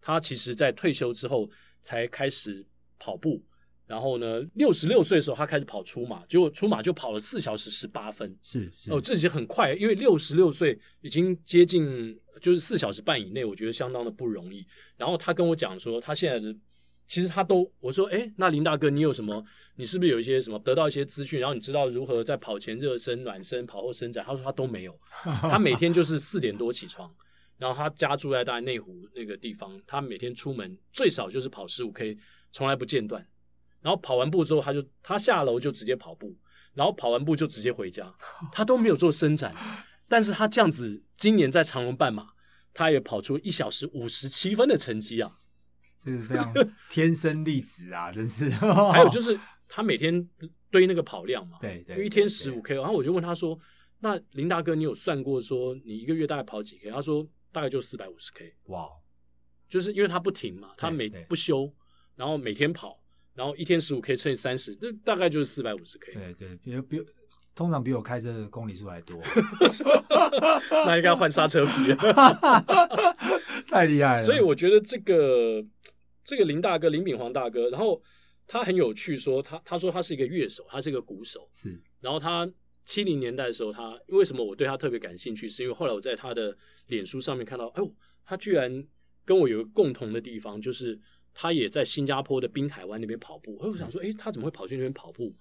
[0.00, 1.48] 他其实，在退休之后
[1.80, 2.64] 才开始
[2.98, 3.44] 跑步，
[3.86, 8.36] 然后呢，六十六岁的时候，他开始跑出马，结果出马就跑了四小时十八分。
[8.42, 14.66] 是，是哦，这已经很快，因为六十六岁已经接近就是四小时半以内，我觉得相当的不容易。
[14.96, 16.56] 然后他跟我讲说，他现在的。
[17.06, 19.44] 其实他都我说，哎，那林大哥，你有什么？
[19.76, 21.40] 你是不是有一些什么得到一些资讯？
[21.40, 24.24] 然后你知道如何在跑前热身、暖身、跑后伸展？
[24.24, 24.98] 他说他都没有，
[25.42, 27.12] 他每天就是四点多起床，
[27.58, 32.16] 然后他家住在大概内湖那个地方，他每天出门最少就是跑十五 K，
[32.50, 33.26] 从来不间断。
[33.80, 36.34] 然后跑完步之后，他就他下楼就直接跑步，
[36.74, 38.14] 然后跑完步就直接回家，
[38.52, 39.54] 他都没有做伸展。
[40.08, 42.28] 但是他这样子，今年在长隆半马，
[42.72, 45.30] 他也跑出一小时五十七分的成绩啊。
[46.04, 46.52] 这是非常
[46.90, 48.50] 天生丽质啊，真是。
[48.92, 49.38] 还有就是，
[49.68, 50.28] 他每天
[50.70, 53.58] 堆那个跑量嘛，对对，一天十五 K，然后我就问他说
[54.00, 58.88] ：“那林大哥，你有算过说你一个月大概跑几 K？” 他说：“大概就四百五十 K。”哇，
[59.68, 61.72] 就是因为他不停嘛，他每不休，
[62.16, 63.00] 然后每天跑，
[63.34, 66.12] 然后一天十五 K 乘以三十，这大概就是四百五十 K。
[66.12, 66.96] 对对，比如比
[67.54, 69.20] 通常比我开车的公里数还多，
[70.86, 71.72] 那应该换刹车皮，
[73.68, 74.24] 太厉害了。
[74.24, 75.64] 所以我觉得这个
[76.24, 78.02] 这个林大哥林炳煌大哥，然后。
[78.44, 81.80] 他很有趣说，说他他说他是一个乐手，他是一个鼓手，是。
[82.00, 82.46] 然后他
[82.84, 85.48] 七零年代的时候，他为什么我对他特别感兴趣？
[85.48, 86.54] 是因为后来我在他的
[86.88, 87.94] 脸书上面看到，哎呦，
[88.26, 88.84] 他居然
[89.24, 91.00] 跟我有一个共同的地方，就是
[91.32, 93.56] 他也在新加坡的滨海湾那边跑步。
[93.60, 95.32] 我想说，哎，他怎么会跑去那边跑步？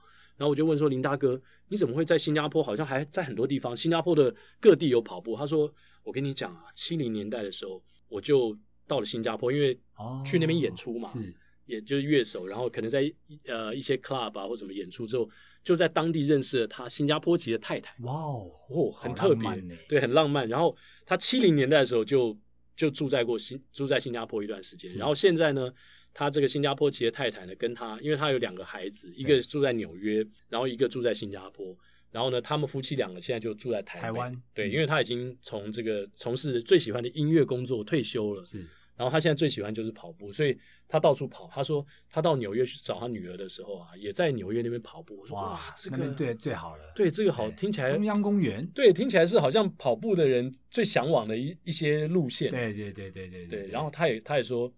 [0.42, 2.64] 然后我就问说，林大哥，你怎么会在新加坡？
[2.64, 5.38] 好像还在很多地方，新加坡的各地有跑步。
[5.38, 9.80] 他说，我跟你讲啊，七零年代的时候，我就到了新加坡，因为
[10.26, 11.08] 去那边演出嘛。
[11.10, 11.32] 是。
[11.68, 13.10] 也就是乐手，然后可能在
[13.46, 15.30] 呃一些 club 啊或什么演出之后，
[15.64, 17.96] 就在当地认识了他新加坡籍的太太。
[18.04, 19.48] 哇哦，哦，很特别，
[19.88, 20.50] 对，很浪漫。
[20.50, 20.76] 然后
[21.06, 22.38] 他七零年代的时候就
[22.76, 24.92] 就住在过新住在新加坡一段时间。
[24.98, 25.72] 然后现在呢，
[26.14, 31.76] 他这个新加坡籍的太太呢，跟他，因为他有两个孩子，一个住在纽约，然后一个住在新加坡。
[32.12, 34.36] 然后呢，他们夫妻两个现在就住在台台湾。
[34.54, 38.44] 对，因为他已经从这个从事最喜欢的音乐工作退休了。
[38.44, 38.68] 是。
[38.98, 40.56] 然后他现在最喜欢就是跑步，所以
[40.88, 41.50] 他到处跑。
[41.52, 45.18] 他说他到纽约去找他女儿的时候啊，也在纽约那边跑步。
[45.18, 47.92] 我说哇，这个对最好了，对这个好听起来。
[47.92, 52.52] 中央公园对，听起来是好像跑步的人最向往的一一些路线。
[52.52, 53.68] 对对对对对对。
[53.70, 54.72] 然后他也他也说，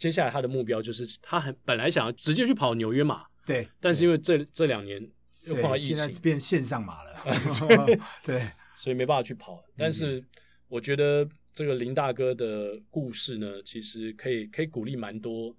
[0.00, 5.00] 接下来他的目标就是他很本来想要直接去跑纽约马，对，但是因为这这两年
[5.46, 7.22] 又碰到疫情，现在变线上马了，
[8.24, 9.62] 对，所以没办法去跑。
[9.76, 10.24] 但是
[10.66, 11.28] 我觉得。
[11.52, 15.54] 这个林大哥的故事呢，其实可以可以鼓励蛮多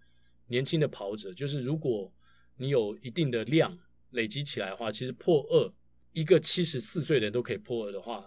[0.48, 1.34] 年轻的跑者。
[1.34, 2.10] 就是如果
[2.56, 3.78] 你有一定的量
[4.12, 5.74] 累积起来的话，其实破二，
[6.14, 8.26] 一个七十四岁的人都可以破二的话，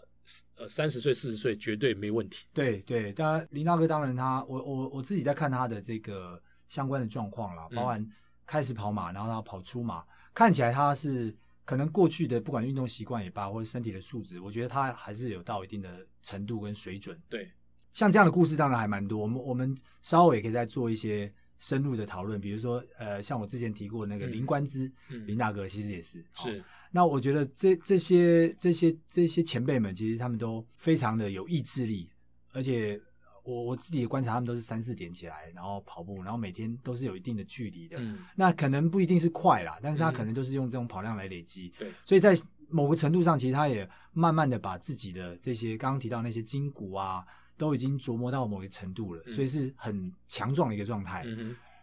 [0.56, 2.46] 呃，三十岁、四十岁绝对没问题。
[2.52, 8.06] 对对，当然林大哥当然他，我我我自己在看他的这个相关的状况啦，包含
[8.46, 11.34] 开始跑马，然后他跑出马，嗯、看起来他是。
[11.66, 17.18] 可能过去的不管运动习惯也罢，或者身体的素质，我觉得他还是有到一定的程度跟水准。
[17.26, 17.50] 对，
[17.94, 19.18] 像这样的故事当然还蛮多。
[19.18, 26.24] 我们我们稍后也可以再做一些深入的讨论，比如说呃，像我之前提过那个林冠之、嗯、林大哥，其实也是。
[26.34, 26.62] 是。
[26.90, 32.10] 那我觉得这这些这些这些前辈们，其实他们都非常的有意志力，
[32.52, 33.00] 而且。
[33.46, 37.98] 我我自己的观察，他们都是三四点起来，然后跑步，然后每天都是有一定的距离的。
[38.00, 41.70] 嗯，那可能不一定是快啦，但是他可能都是用这种跑量来累积。
[41.78, 42.34] 对，所以在
[42.70, 47.22] 某个程度上，其实他也慢慢的把自己的这些刚刚提到那些筋骨啊，
[47.56, 51.24] 都已经琢磨到某个程度了，所以是很强壮的一个状态。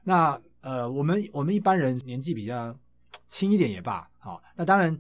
[0.03, 2.77] 那呃，我们我们一般人年纪比较
[3.27, 4.97] 轻一点也罢，好，那当然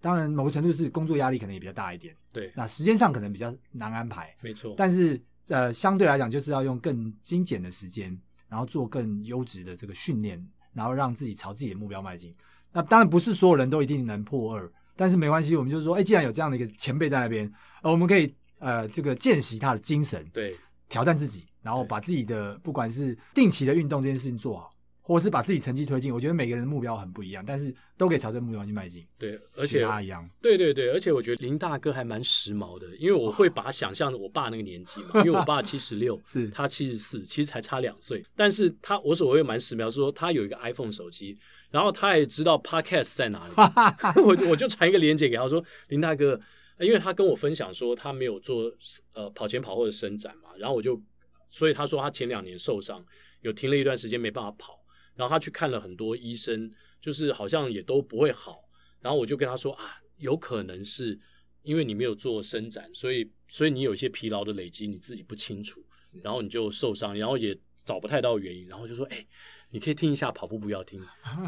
[0.00, 2.16] 当然某个程度是工作压力可能也比较大一点。
[2.32, 4.34] 对，那时间上可能比较难安排。
[4.42, 5.22] 没错，但是。
[5.48, 8.16] 呃，相对来讲，就是要用更精简的时间，
[8.48, 10.40] 然后做更优质的这个训练，
[10.72, 12.32] 然后让自己朝自己的目标迈进。
[12.70, 18.32] 那当然不是所有人都一定能破二，但是没关系，我们就是说，哎，既然有这样的一个前辈在那边，呃，我们可以
[18.62, 20.56] 呃这个见习他的精神，对，
[20.88, 24.70] 挑战自己，然后把自己的不管是定期的运动这件事情做好。
[25.04, 29.04] 或者是把自己成绩推进，我觉得每个人的目标很不一样，但是都可以朝这个目标去迈进。
[29.18, 30.24] 对，而且他一样。
[30.40, 38.24] 对对对，而且我觉得林大哥还蛮时髦的，因为我会把他想象我爸那个年纪嘛， 因为我爸七十六，是他七十四，其实才差两岁。
[38.36, 41.36] 但是他我所谓蛮时髦，说他有一个 iPhone 手机，
[41.72, 43.54] 然后他也知道 Podcast 在哪里，
[44.22, 46.40] 我我就传一个链接给他说，林大哥，
[46.84, 48.72] 因为他跟我分享说他没有做
[49.12, 51.00] 呃跑前跑后的伸展嘛，然后我就
[51.48, 53.04] 所以他说他前两年受伤，
[53.40, 54.78] 有停了一段时间没办法跑。
[55.14, 58.64] 然后他去看了很多医生，就是好像也都不会好。
[58.98, 61.18] 然后我就跟他说啊，有可能是
[61.62, 65.84] 因为你没有做伸展，所以所以你有一些疲劳的累积，你自己不清楚，
[66.22, 68.66] 然后你就受伤，然后也找不太到原因。
[68.68, 69.26] 然后就说，哎，
[69.72, 71.00] 你可以听一下跑步不要听。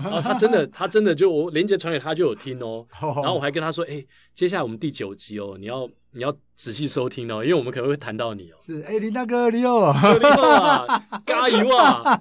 [0.03, 2.85] 然后他真的他真的就我连接传给他就有听哦。
[3.01, 5.89] 然后我还跟他说，哎，接下来我们第九集哦，你要。
[6.17, 8.57] 你要仔细收听哦，因为我们可能会谈到你哦。
[8.61, 12.17] 是，哎、欸，林大哥，你好， 你好啊，加油啊！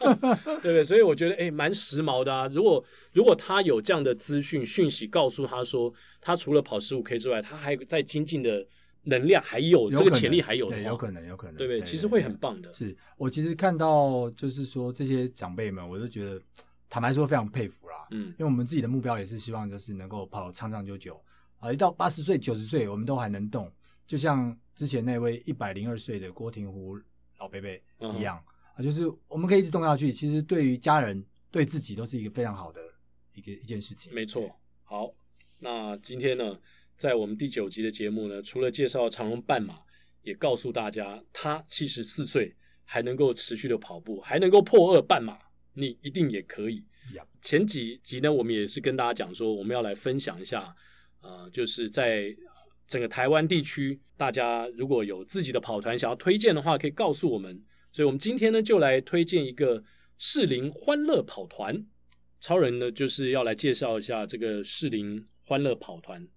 [0.00, 0.82] 对 不对？
[0.82, 2.48] 所以我觉得，哎、欸，蛮时髦的啊。
[2.50, 8.66] 如果如果他有这样的资讯讯息，告诉他说，他除了跑十五 K 之外，他还在精进的
[9.02, 12.72] 能量还有，有这个潜力还有的话，对，有可能，有可能，对不对，其实会很棒的。
[12.72, 16.40] 是我其实看到，就是说这些长辈们，我都觉得
[16.88, 18.06] 坦白说非常佩服啦。
[18.10, 21.20] 嗯，因为我们自己的目标也是希望就是能够跑长长久久。
[21.58, 23.70] 啊，一到八十岁、九十岁，我们都还能动，
[24.06, 26.98] 就像之前那位一百零二岁的郭廷湖
[27.38, 27.70] 老伯伯
[28.14, 28.42] 一样
[28.74, 30.10] 啊，就是我们可以一直动下去。
[30.10, 32.80] 其实对于家人、对自己都是一个非常好的
[33.34, 34.10] 一个一件事情。
[34.14, 34.50] 没错。
[34.84, 35.12] 好，
[35.58, 36.58] 那今天呢，
[37.00, 39.74] 在我们第九集的节目呢，除了介绍长龙半马，
[40.20, 45.38] 也告诉大家他七十四岁还能够持续的跑步，还能够破二半马，
[45.72, 46.84] 你一定也可以。
[47.40, 50.76] 前几集呢，我们也是跟大家讲说，我们要来分享一下，
[51.22, 52.36] 呃，就是在
[52.86, 57.64] 整个台湾地区，大家如果有自己的跑团想要推荐的话，可以告诉我们。
[57.92, 59.82] 所以，我们今天呢，就来推荐一个
[60.18, 61.82] 适龄欢乐跑团。
[62.40, 66.28] 超人呢，就是要来介绍一下这个适龄欢乐跑团。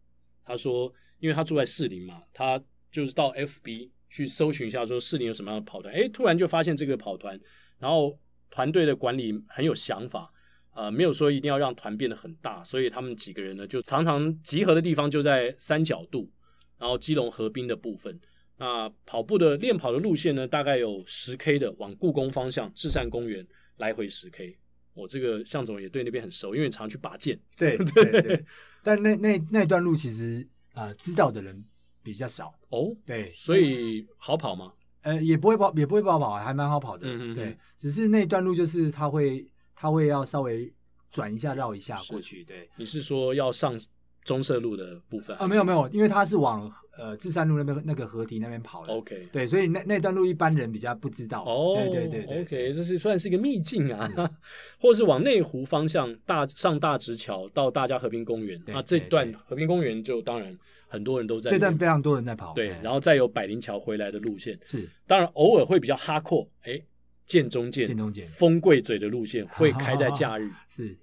[0.46, 5.94] 他说，因为他住在士林嘛，他就是到 FB 去搜寻一下，说士林有什么样的跑团。
[5.94, 7.40] 诶，突然就发现这个跑团，
[7.80, 8.18] 然后
[8.50, 10.32] 团队的管理很有想法，
[10.76, 16.30] 呃，没有说一定要让团变得很大，所以他们几个人呢，就常常集合的地方就在三角渡，
[16.78, 18.20] 然后基隆河滨的部分。
[18.58, 23.46] 那跑步的练跑的路线呢，大概有十 K 的，往故宫方向至善公园
[23.78, 24.56] 来回十 K。
[24.94, 27.38] 我这个向总也对那边很熟，因为常去拔剑。
[27.58, 28.46] 对对 对。
[28.84, 31.64] 但那那那段路其实呃知道的人
[32.04, 32.96] 比较少哦。
[33.06, 34.72] 对，所以好跑吗？
[35.02, 37.08] 呃，也不会跑，也不会不好跑，还蛮好跑的。
[37.08, 37.36] 嗯嗯。
[37.36, 40.72] 对，只是那段路就是他会他会要稍微
[41.10, 42.44] 转一下绕一下过去。
[42.44, 43.80] 对，你是说要上？
[44.24, 48.94] 中社路的部分啊，没有没有，因为它是往呃至善路那边那个河堤那边跑的。
[48.94, 51.44] OK，对，所以那那段路一般人比较不知道。
[51.44, 54.30] 哦，对对对，对，OK，这是算是一个秘境啊，是
[54.80, 60.58] 或是往内湖方向大上大直桥到大家和平公园啊，这段和平公园就当然
[60.88, 62.54] 很多人都在这段非常多人在跑。
[62.54, 66.80] 对，然后再有百灵桥回来的路线是，当然偶尔会比较哈阔，哎，
[67.26, 70.50] 建中建、建中建、丰贵嘴的路线会开在假日。
[70.68, 70.96] 是，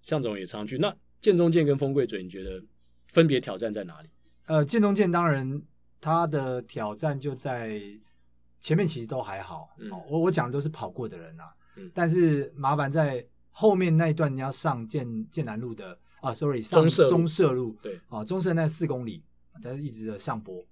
[0.00, 0.76] 向总也常去。
[0.76, 2.62] 那剑中剑跟风贵嘴，你觉得？
[3.14, 4.08] 分别挑战在哪里？
[4.48, 5.62] 呃，建中剑当然，
[5.98, 7.80] 它的挑战就在
[8.60, 9.70] 前面，其实都还好。
[9.78, 11.44] 嗯，我我讲的都是跑过的人啊。
[11.76, 17.74] 嗯，但是麻烦在后面那一段，你要上建建南路的啊，sorry，上中社，路。
[17.80, 19.24] 对，啊，中社那四公里，
[19.62, 20.62] 它一直的上坡。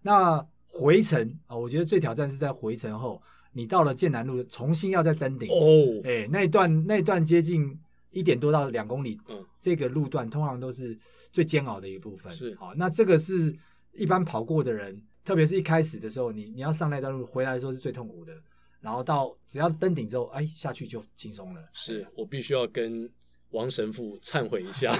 [0.00, 3.20] 那回程啊，我觉得最挑战是在回程后，
[3.52, 5.48] 你到了建南路，重新要再登顶。
[5.50, 7.76] 哦，哎，那一段那一段接近。
[8.14, 10.96] 一点多到两公里，嗯，这个路段通常都是
[11.32, 12.32] 最煎熬的一部分。
[12.32, 13.54] 是，好，那这个是
[13.92, 18.32] 一般跑过的人，特别是一开始的时候，你你要上那段路，回来的时候是最痛苦的。
[18.80, 21.62] 然后到只要登顶之后，哎，下去就轻松了。
[21.72, 23.10] 是我必须要跟
[23.50, 24.92] 王神父忏悔一下，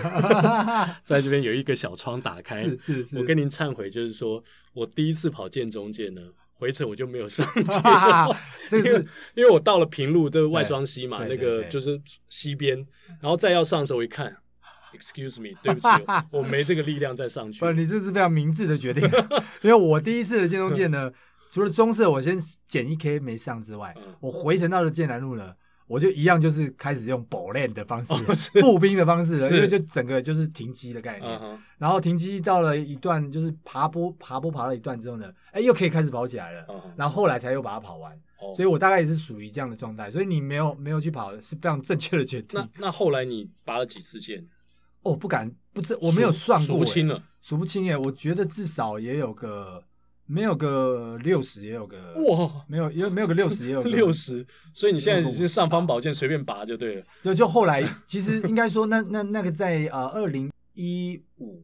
[1.05, 6.23] 在这边有一个小窗打开，是是是，我跟您忏悔，就是说我第一次跑剑中剑呢。
[6.65, 7.63] 回程我就没有上 去，
[8.71, 12.01] 这个是因为我到了平路的外双溪嘛，那个就是
[12.31, 12.75] 溪边，
[13.21, 14.35] 然后再要上的时候，我一看
[14.99, 15.87] ，excuse me，对不起，
[16.33, 17.61] 我没这个力量再上去。
[17.61, 19.05] 不，你这是非常明智的决定，
[19.61, 21.13] 因为我第一次的剑中剑呢，
[21.51, 22.35] 除了棕色我先
[22.67, 25.53] 减一 K 没上之外，我回程到了剑南路呢。
[25.87, 28.15] 我就一样，就是开始用步练的方式，
[28.61, 31.59] 步兵的方式，因为就整个就是停机的概念。
[31.77, 36.67] 然后停机到了一段，就是爬坡，爬坡爬了一段之后呢，哎，又可以开始跑起来了。
[36.97, 38.19] 然后后来才又把它跑完。
[38.55, 40.11] 所以我大概也是属于这样的状态。
[40.11, 42.59] 所以你没有没有去跑是非常正确的决定。
[42.59, 44.47] 那那后来你拔了几次剑？
[45.03, 47.97] 哦，不敢，不知我没有算过，数不清了，数不清耶。
[47.97, 49.85] 我觉得至少也有个。
[50.27, 57.07] 没有个六十，也有个哇，没有，也没有个六十，也有 六十，所以你现在只是尚方宝剑随便拔就对了。
[57.23, 61.63] 就就后来，其实应该说 那，那那那个在呃二零一五，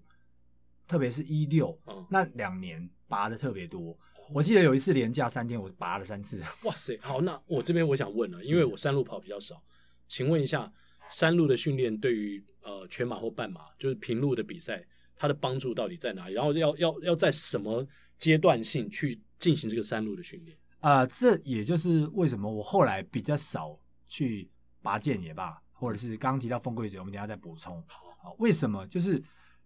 [0.86, 3.96] 特别是一六、嗯、那两年拔的特别多。
[4.32, 6.38] 我记得有一次连假三天，我拔了三次。
[6.64, 9.60] 哇塞，好，那我这边我想问了，因为我山路跑比较少，
[10.06, 10.70] 请问一下，
[11.08, 14.84] 山路的训练对于呃全马或半马，就是平路的比赛，
[15.16, 16.34] 它的帮助到底在哪里？
[16.34, 17.84] 然后要要要在什么？
[18.20, 24.48] 阶段性去进行这个山路的训练啊，这也就是为什么我后来比较少去
[24.82, 27.82] 拔剑也罢，或者是刚刚提到风柜嘴，我们等下再补充。
[27.88, 28.86] 好，为什么？
[28.88, 29.22] 就是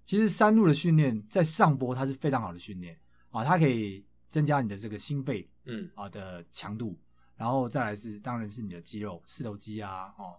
[0.06, 2.96] 其实山路的训练在上坡它是非常好的训练
[3.30, 6.96] 啊，它可以增加你的这个心肺嗯啊的强度，
[7.36, 10.36] 然后再来是当然是你的肌肉四头肌啊哦，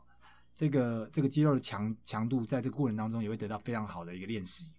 [0.55, 4.71] 这个这个肌肉的强强度在这个过程当中也会得到非常好的一个练习。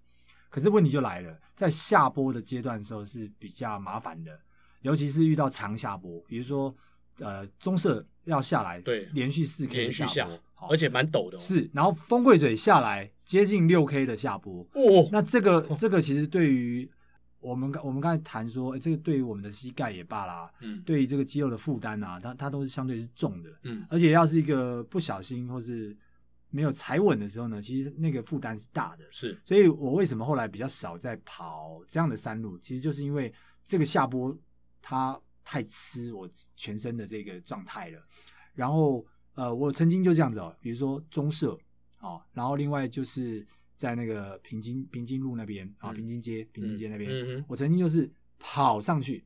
[0.49, 4.39] 可是问题就来了，在下坡的阶段的时候是比较麻烦的，
[4.83, 6.75] 尤其是遇到长下坡，比如说
[7.19, 10.29] 呃棕色要下来，对，连续四 K 连续下，
[10.71, 16.89] 而且蛮陡的，是，然后风柜嘴下来接近六 K 的下坡，哦，那这个 这个其实对于
[17.41, 25.97] 我们刚我们刚才谈说，欸，这个对于我们的膝盖也罢啦，嗯，对于这个肌肉的负担啊，它它都是相对是重的，嗯，而且要是一个不小心或是。
[26.57, 29.05] 没有踩稳的时候呢，其实那个负担是大的。
[29.11, 33.31] 是，所以我为什么后来比较少在跑这样的山路，其实就是因为
[33.63, 34.35] 这个下坡
[34.81, 36.27] 它太吃我
[36.57, 38.03] 全身的这个状态了。
[38.55, 39.05] 然后
[39.35, 41.59] 呃，我曾经就这样子哦，比如说中社
[42.01, 49.23] 哦，然后另外就是在那个平津平津路那边啊，平津街平津街那边，嗯嗯，我曾经就是跑上去。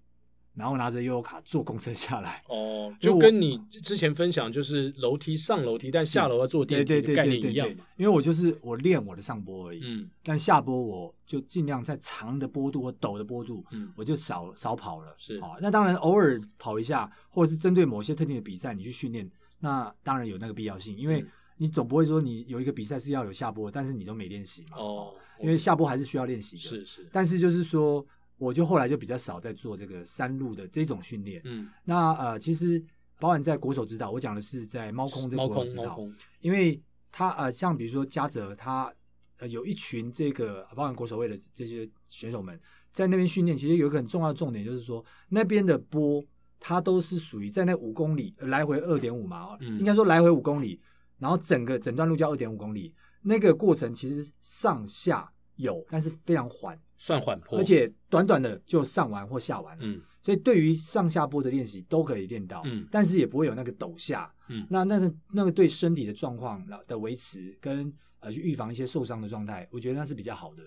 [0.61, 7.87] 然后拿着悠游卡坐公车下来哦，就跟你之前分享就是楼梯上楼梯，但下楼要坐电梯的概念一样嘛。
[7.97, 15.15] 因为我就是我练我的上坡而已，嗯，但下坡我就尽量在长的坡度或陡的坡度，嗯，我就少少跑了。
[15.17, 19.27] 是啊，那当然偶尔跑一下，或者是针对某些特定的比赛你去训练，
[19.61, 21.25] 那当然有那个必要性，因为
[21.57, 24.77] 你总不会说你有一个比赛是要有下坡，但是你都没练习嘛。
[24.77, 26.63] 哦，因为下坡还是需要练习的。
[26.63, 28.07] 是是，但是就是说。
[28.41, 31.43] 我就后来就比较少在做这个山路的这种训练。
[31.45, 32.83] 嗯，那呃，其实
[33.19, 35.99] 包含在国手指导，我讲的是在猫空这个国手指导，
[36.41, 36.83] 因为
[37.13, 38.93] 他呃，像比如说嘉泽，他
[39.39, 42.59] 呃有一群这个包含国手位的这些选手们
[42.93, 46.25] 在那边训练，其实有一个很重要的重点就是说，那边的波
[46.59, 50.81] 它都是属于在那五公里来回二点五嘛，嗯，应该说来回五公里，
[51.19, 56.79] 然后整个整段路叫二点五公里，那个过程其实上下有，但是非常缓。
[57.03, 70.63] 算缓坡，而且短短的就上完或下完，嗯，所以对于上下坡的练习都可以练到，嗯，但是也不会有那个陡下，嗯，那那个那个对身体的状况的维持跟呃去预防一些受伤的状态，我觉得那是比较好的，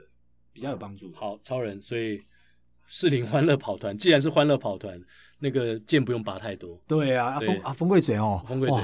[0.51, 1.13] 比较有帮助。
[1.13, 2.19] 好，超人，所以
[2.87, 4.99] 士林欢乐跑团既然是欢乐跑团，
[5.37, 7.49] 那个箭不用拔太多，对啊，对。
[7.49, 8.79] 啊，风啊，风柜嘴哦，风柜嘴，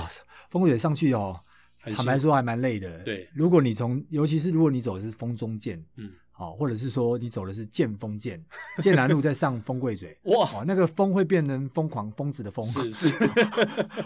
[0.52, 1.36] 风柜嘴上去哦，
[1.82, 6.12] 坦白说还蛮累的，对，如果你从尤其是如果你走的是风中剑，嗯。
[6.40, 8.42] 哦，或者是说你走的是剑锋剑，
[8.82, 13.10] 剑南路在上风贵嘴，哇，那个风会变成疯狂疯子的疯，是是，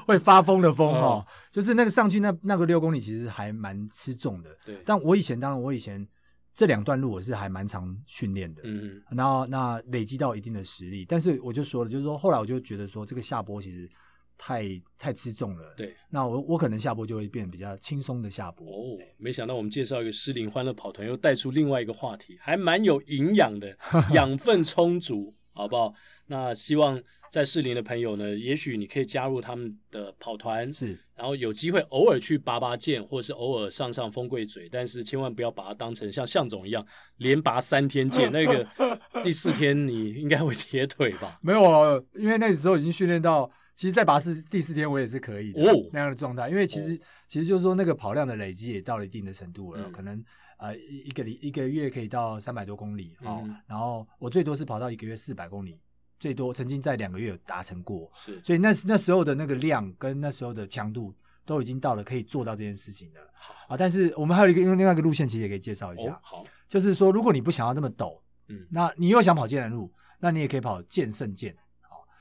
[0.08, 4.50] 会发疯的疯哦，就是那个上去那那个六公里其实还蛮吃重的。
[4.66, 6.06] 对，但我以前当然我以前
[6.56, 13.88] 这两段路我是还蛮常训练的，嗯，然后那累积到一定的实力，但是我就说了，就是说后来我就觉得说这个下坡其实。
[14.38, 14.64] 太
[14.98, 18.68] 太吃重了，对，那我我可能下播就会变比较轻松的下播。
[18.68, 23.78] 哦，没想到我们介绍一个适龄欢乐跑团，又带出另外一个话题，还蛮有营养的，
[24.14, 25.94] 养分充足，好不好？
[26.26, 36.86] 那希望在适龄的朋友呢，也许你可以加入他们的跑团，是，然后有机会偶尔去拔拔剑，或者是偶尔上上风柜嘴，但是千万不要把它当成像向总一样
[37.18, 38.68] 连拔三天剑，那个
[39.24, 41.40] 第四天你应该会铁腿吧？
[41.42, 43.50] 没有啊，因为那时候已经训练到。
[43.76, 50.24] 其实，在拔四第四天，我也是可以的、哦、那样的状态，因为其实、哦、其实就是说，那个跑量的累积也到了一定的程度了，嗯、可能
[50.60, 55.80] 呃一个一个月可以到三百多公里哦，嗯、然后我最多是跑到一个月四百公里，
[56.20, 61.12] 最多曾经在两个月有达成过，是，所以那那时候的那个量跟那时候的强度
[61.44, 63.76] 都已经到了可以做到这件事情的，好啊。
[63.76, 68.20] 但是我们还有一个用另外一个路线，其实也可以介绍一下，哦、好，就是说如果你不想要那么陡，
[68.50, 71.56] 嗯，那你又想跑剑南路，那你也可以跑剑圣剑。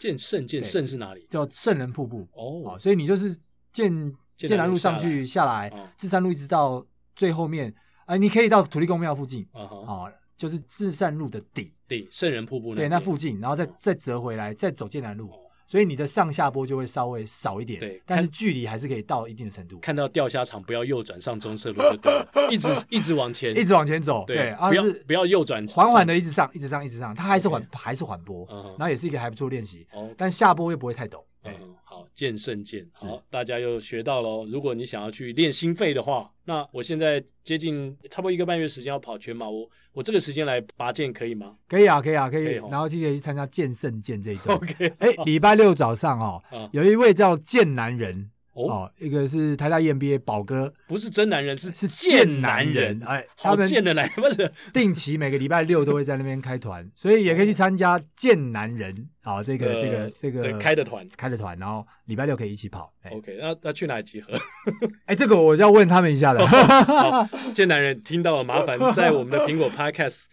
[0.03, 1.25] 剑圣剑圣是哪里？
[1.31, 2.27] 叫圣人瀑布。
[2.33, 3.39] 哦，所以你就是
[3.71, 6.85] 剑剑南路上去下来，至善路一直到
[7.15, 7.73] 最后面，
[8.07, 15.31] 哎，你可以到土地公庙附近啊，就是至善路的底，底，圣人瀑布对那附近，然后再再折回来，再走剑南路。
[15.67, 19.79] 所以你的上下波就会稍微少一点，对，但是距离还是可以到一定的程度。
[19.79, 28.47] 看到钓虾场，不要右转上中色路就对了， 一直一直往前，一直往前走，对，不要不要右转，缓缓的一直上，一直上，一直上，它还是缓，还是缓坡，
[28.79, 29.87] 然后也是一个还不错练习，
[30.17, 31.23] 但下坡又不会太陡。
[31.45, 31.53] 嗯，
[31.85, 34.47] 好，剑圣剑，好，大家又学到喽。
[34.47, 41.57] 如果你想要去练心肺的话，那我现在接近差不多一个半月时间要跑全马，我我这个时间来拔剑可以吗？
[41.69, 42.45] 可以啊，可以啊，可以。
[42.71, 44.55] 然后记得去参加剑圣剑这一段。
[44.59, 48.31] OK，哎，礼拜六早上哦，有一位叫剑男人。
[48.55, 62.93] 哦，一个是台大 EMBA 宝哥，不是真男人，是是剑男人，哎，好剑的男人，不是定期每个礼拜六都会在那边开团，所以也可以去参加剑男人啊，这个这个这个开的团开的团，然后礼拜六可以一起跑。
[63.11, 64.33] OK，那那去哪里集合？
[65.07, 66.45] 哎，这个我要问他们一下的。
[66.47, 70.25] 好，剑南人听到了，麻烦在我们的苹果 Podcast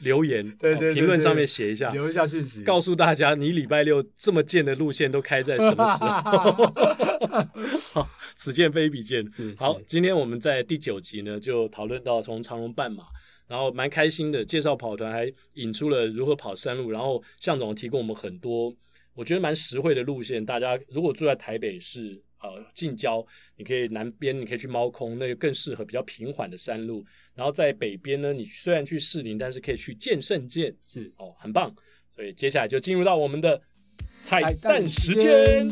[0.00, 6.72] 留言， 对对，评论上面写一下，留一下讯息，告诉大家你礼拜六这么贱的路线都开在什么时候？
[7.92, 9.22] 好，此见非彼剑。
[9.58, 13.04] 好，今天我们在第九集呢，就讨论到从长隆半马，
[13.46, 18.74] 然后蛮开心的，介绍跑团，还引出了如何跑山路，然后向总提供我们很多
[19.14, 20.44] 我觉得蛮实惠的路线。
[20.44, 23.24] 大家如果住在台北市，呃，近郊，
[23.56, 27.04] 你可以南边你可以去猫空，那个更适合比较平缓的山路。
[27.34, 31.72] 然后在北边呢，你虽然去士林，但是可以去剑圣剑，是哦，很棒。
[32.14, 33.60] 所以接下来就进入到我们的
[34.20, 35.68] 彩蛋时间。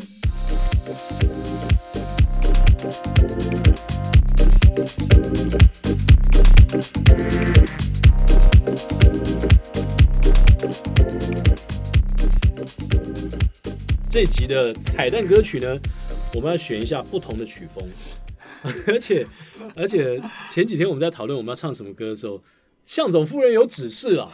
[14.09, 15.73] 这集的彩蛋歌曲呢，
[16.33, 17.85] 我们要选一下不同的曲风。
[18.87, 19.27] 而且
[19.75, 22.41] 而且前几天我们在讨论我们要唱什么歌的时候，
[22.85, 24.31] 向总夫人有指示啊，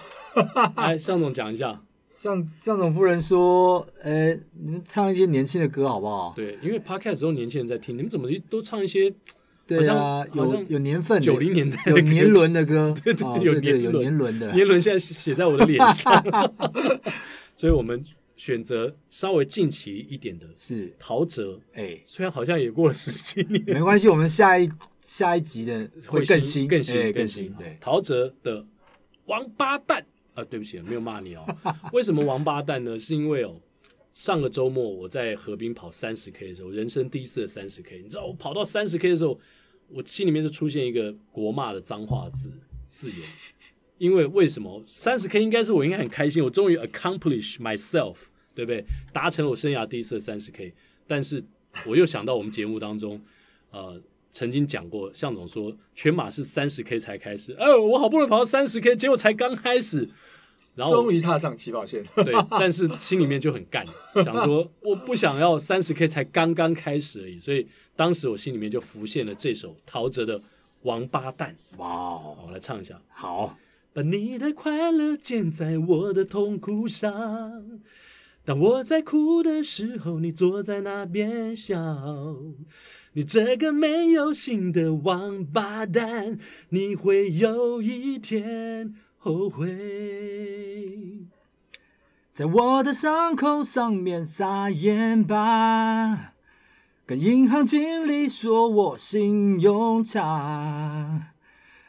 [0.75, 1.81] 来， 向总讲一下。
[2.13, 4.33] 向向总夫人说：“呃，
[4.63, 9.11] 你们唱一些年轻的歌好不好？”对，因为 Podcast 都年轻人在听，你们怎么都唱一些？
[9.67, 16.23] 对啊，有有年份，九零年代有年轮的歌， 对对，有年有年轮的，年轮现在写在我的脸上，
[17.57, 18.01] 所以我们
[18.37, 21.59] 选择稍微近期一点的，是陶喆。
[21.73, 24.69] 哎，虽然好像也过了十几年，没关系，我们下一
[25.01, 27.53] 下一集的会更新更新更新。
[27.55, 28.61] 对，陶喆的
[29.25, 30.01] 《王八蛋》
[30.41, 31.45] 啊，对不起，没有骂你哦。
[31.91, 32.97] 为什么王八蛋呢？
[32.97, 33.59] 是因为哦，
[34.13, 39.37] 上个周末我在河边跑三十 K 的时候，人生第一次的三十 K，你知道我跑到三十 K 的时候。
[39.89, 42.51] 我心里面就出现一个国骂的脏话字
[42.91, 43.27] 字眼，
[43.97, 48.15] 因为为什么三十 K 应该是我应该很开心，我终于 accomplish myself，
[48.53, 48.83] 对不对？
[49.13, 50.73] 达成了我生涯第一次的三十 K，
[51.07, 51.43] 但是
[51.85, 53.21] 我又想到我们节目当中，
[53.71, 60.09] 呃，曾经讲过，向总说全马是三十 K 才开始，哎，我好不容易跑到三十 K，结果才刚开始。
[60.77, 63.85] 然后终于踏上起跑线， 对，但是心里面就很干，
[64.23, 70.39] 想说我不想要三十 K 才刚刚开始而已，所以当时我心里面就浮现了这首陶喆的
[70.83, 71.55] 《王八蛋》。
[71.79, 73.01] 哇，我来唱一下。
[73.09, 73.57] 好，
[73.91, 77.81] 把你的快乐建在我的痛苦上，
[78.45, 82.37] 当我在哭的时候，你坐在那边笑。
[83.13, 86.37] 你这个没有心的王八蛋，
[86.69, 88.93] 你会有一天。
[89.27, 89.67] 后悔，
[92.33, 96.31] 在我的伤口上面撒盐巴，
[97.05, 101.33] 跟银行经理说我信用差，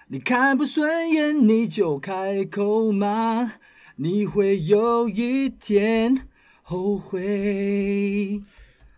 [0.09, 3.53] 你看不顺眼你就开口骂，
[3.95, 6.27] 你会有一天
[6.63, 8.43] 后悔。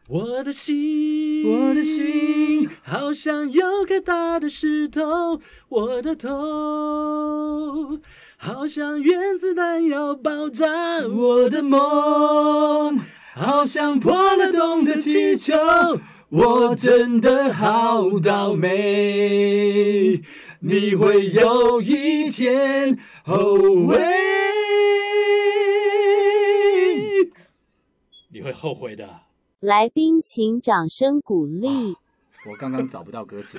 [0.09, 2.60] 我的心，我的心
[2.91, 8.01] 好像有个大的石头，我的头
[8.36, 10.66] 好像原子弹要爆炸，
[11.07, 12.99] 我的梦
[13.32, 15.55] 好像破了洞的气球，
[16.30, 20.20] 我真的好倒霉，
[20.59, 24.03] 你会有一天后悔，
[28.32, 29.20] 你会后悔的。
[29.61, 31.95] 来宾请掌声鼓励。
[32.49, 33.59] 我刚刚找不到歌词，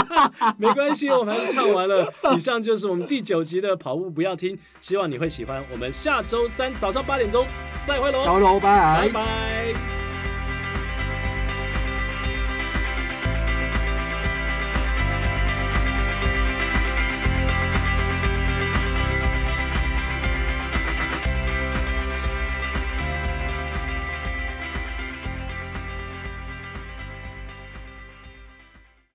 [0.56, 2.12] 没关系，我们还是唱完了。
[2.36, 5.62] 以上就是我们第九集的跑步不要听，希望你会喜欢。
[5.70, 7.46] 我们下周三早上八点钟
[7.84, 8.24] 再会喽，
[8.58, 9.02] 拜拜。
[9.02, 10.13] 拜拜。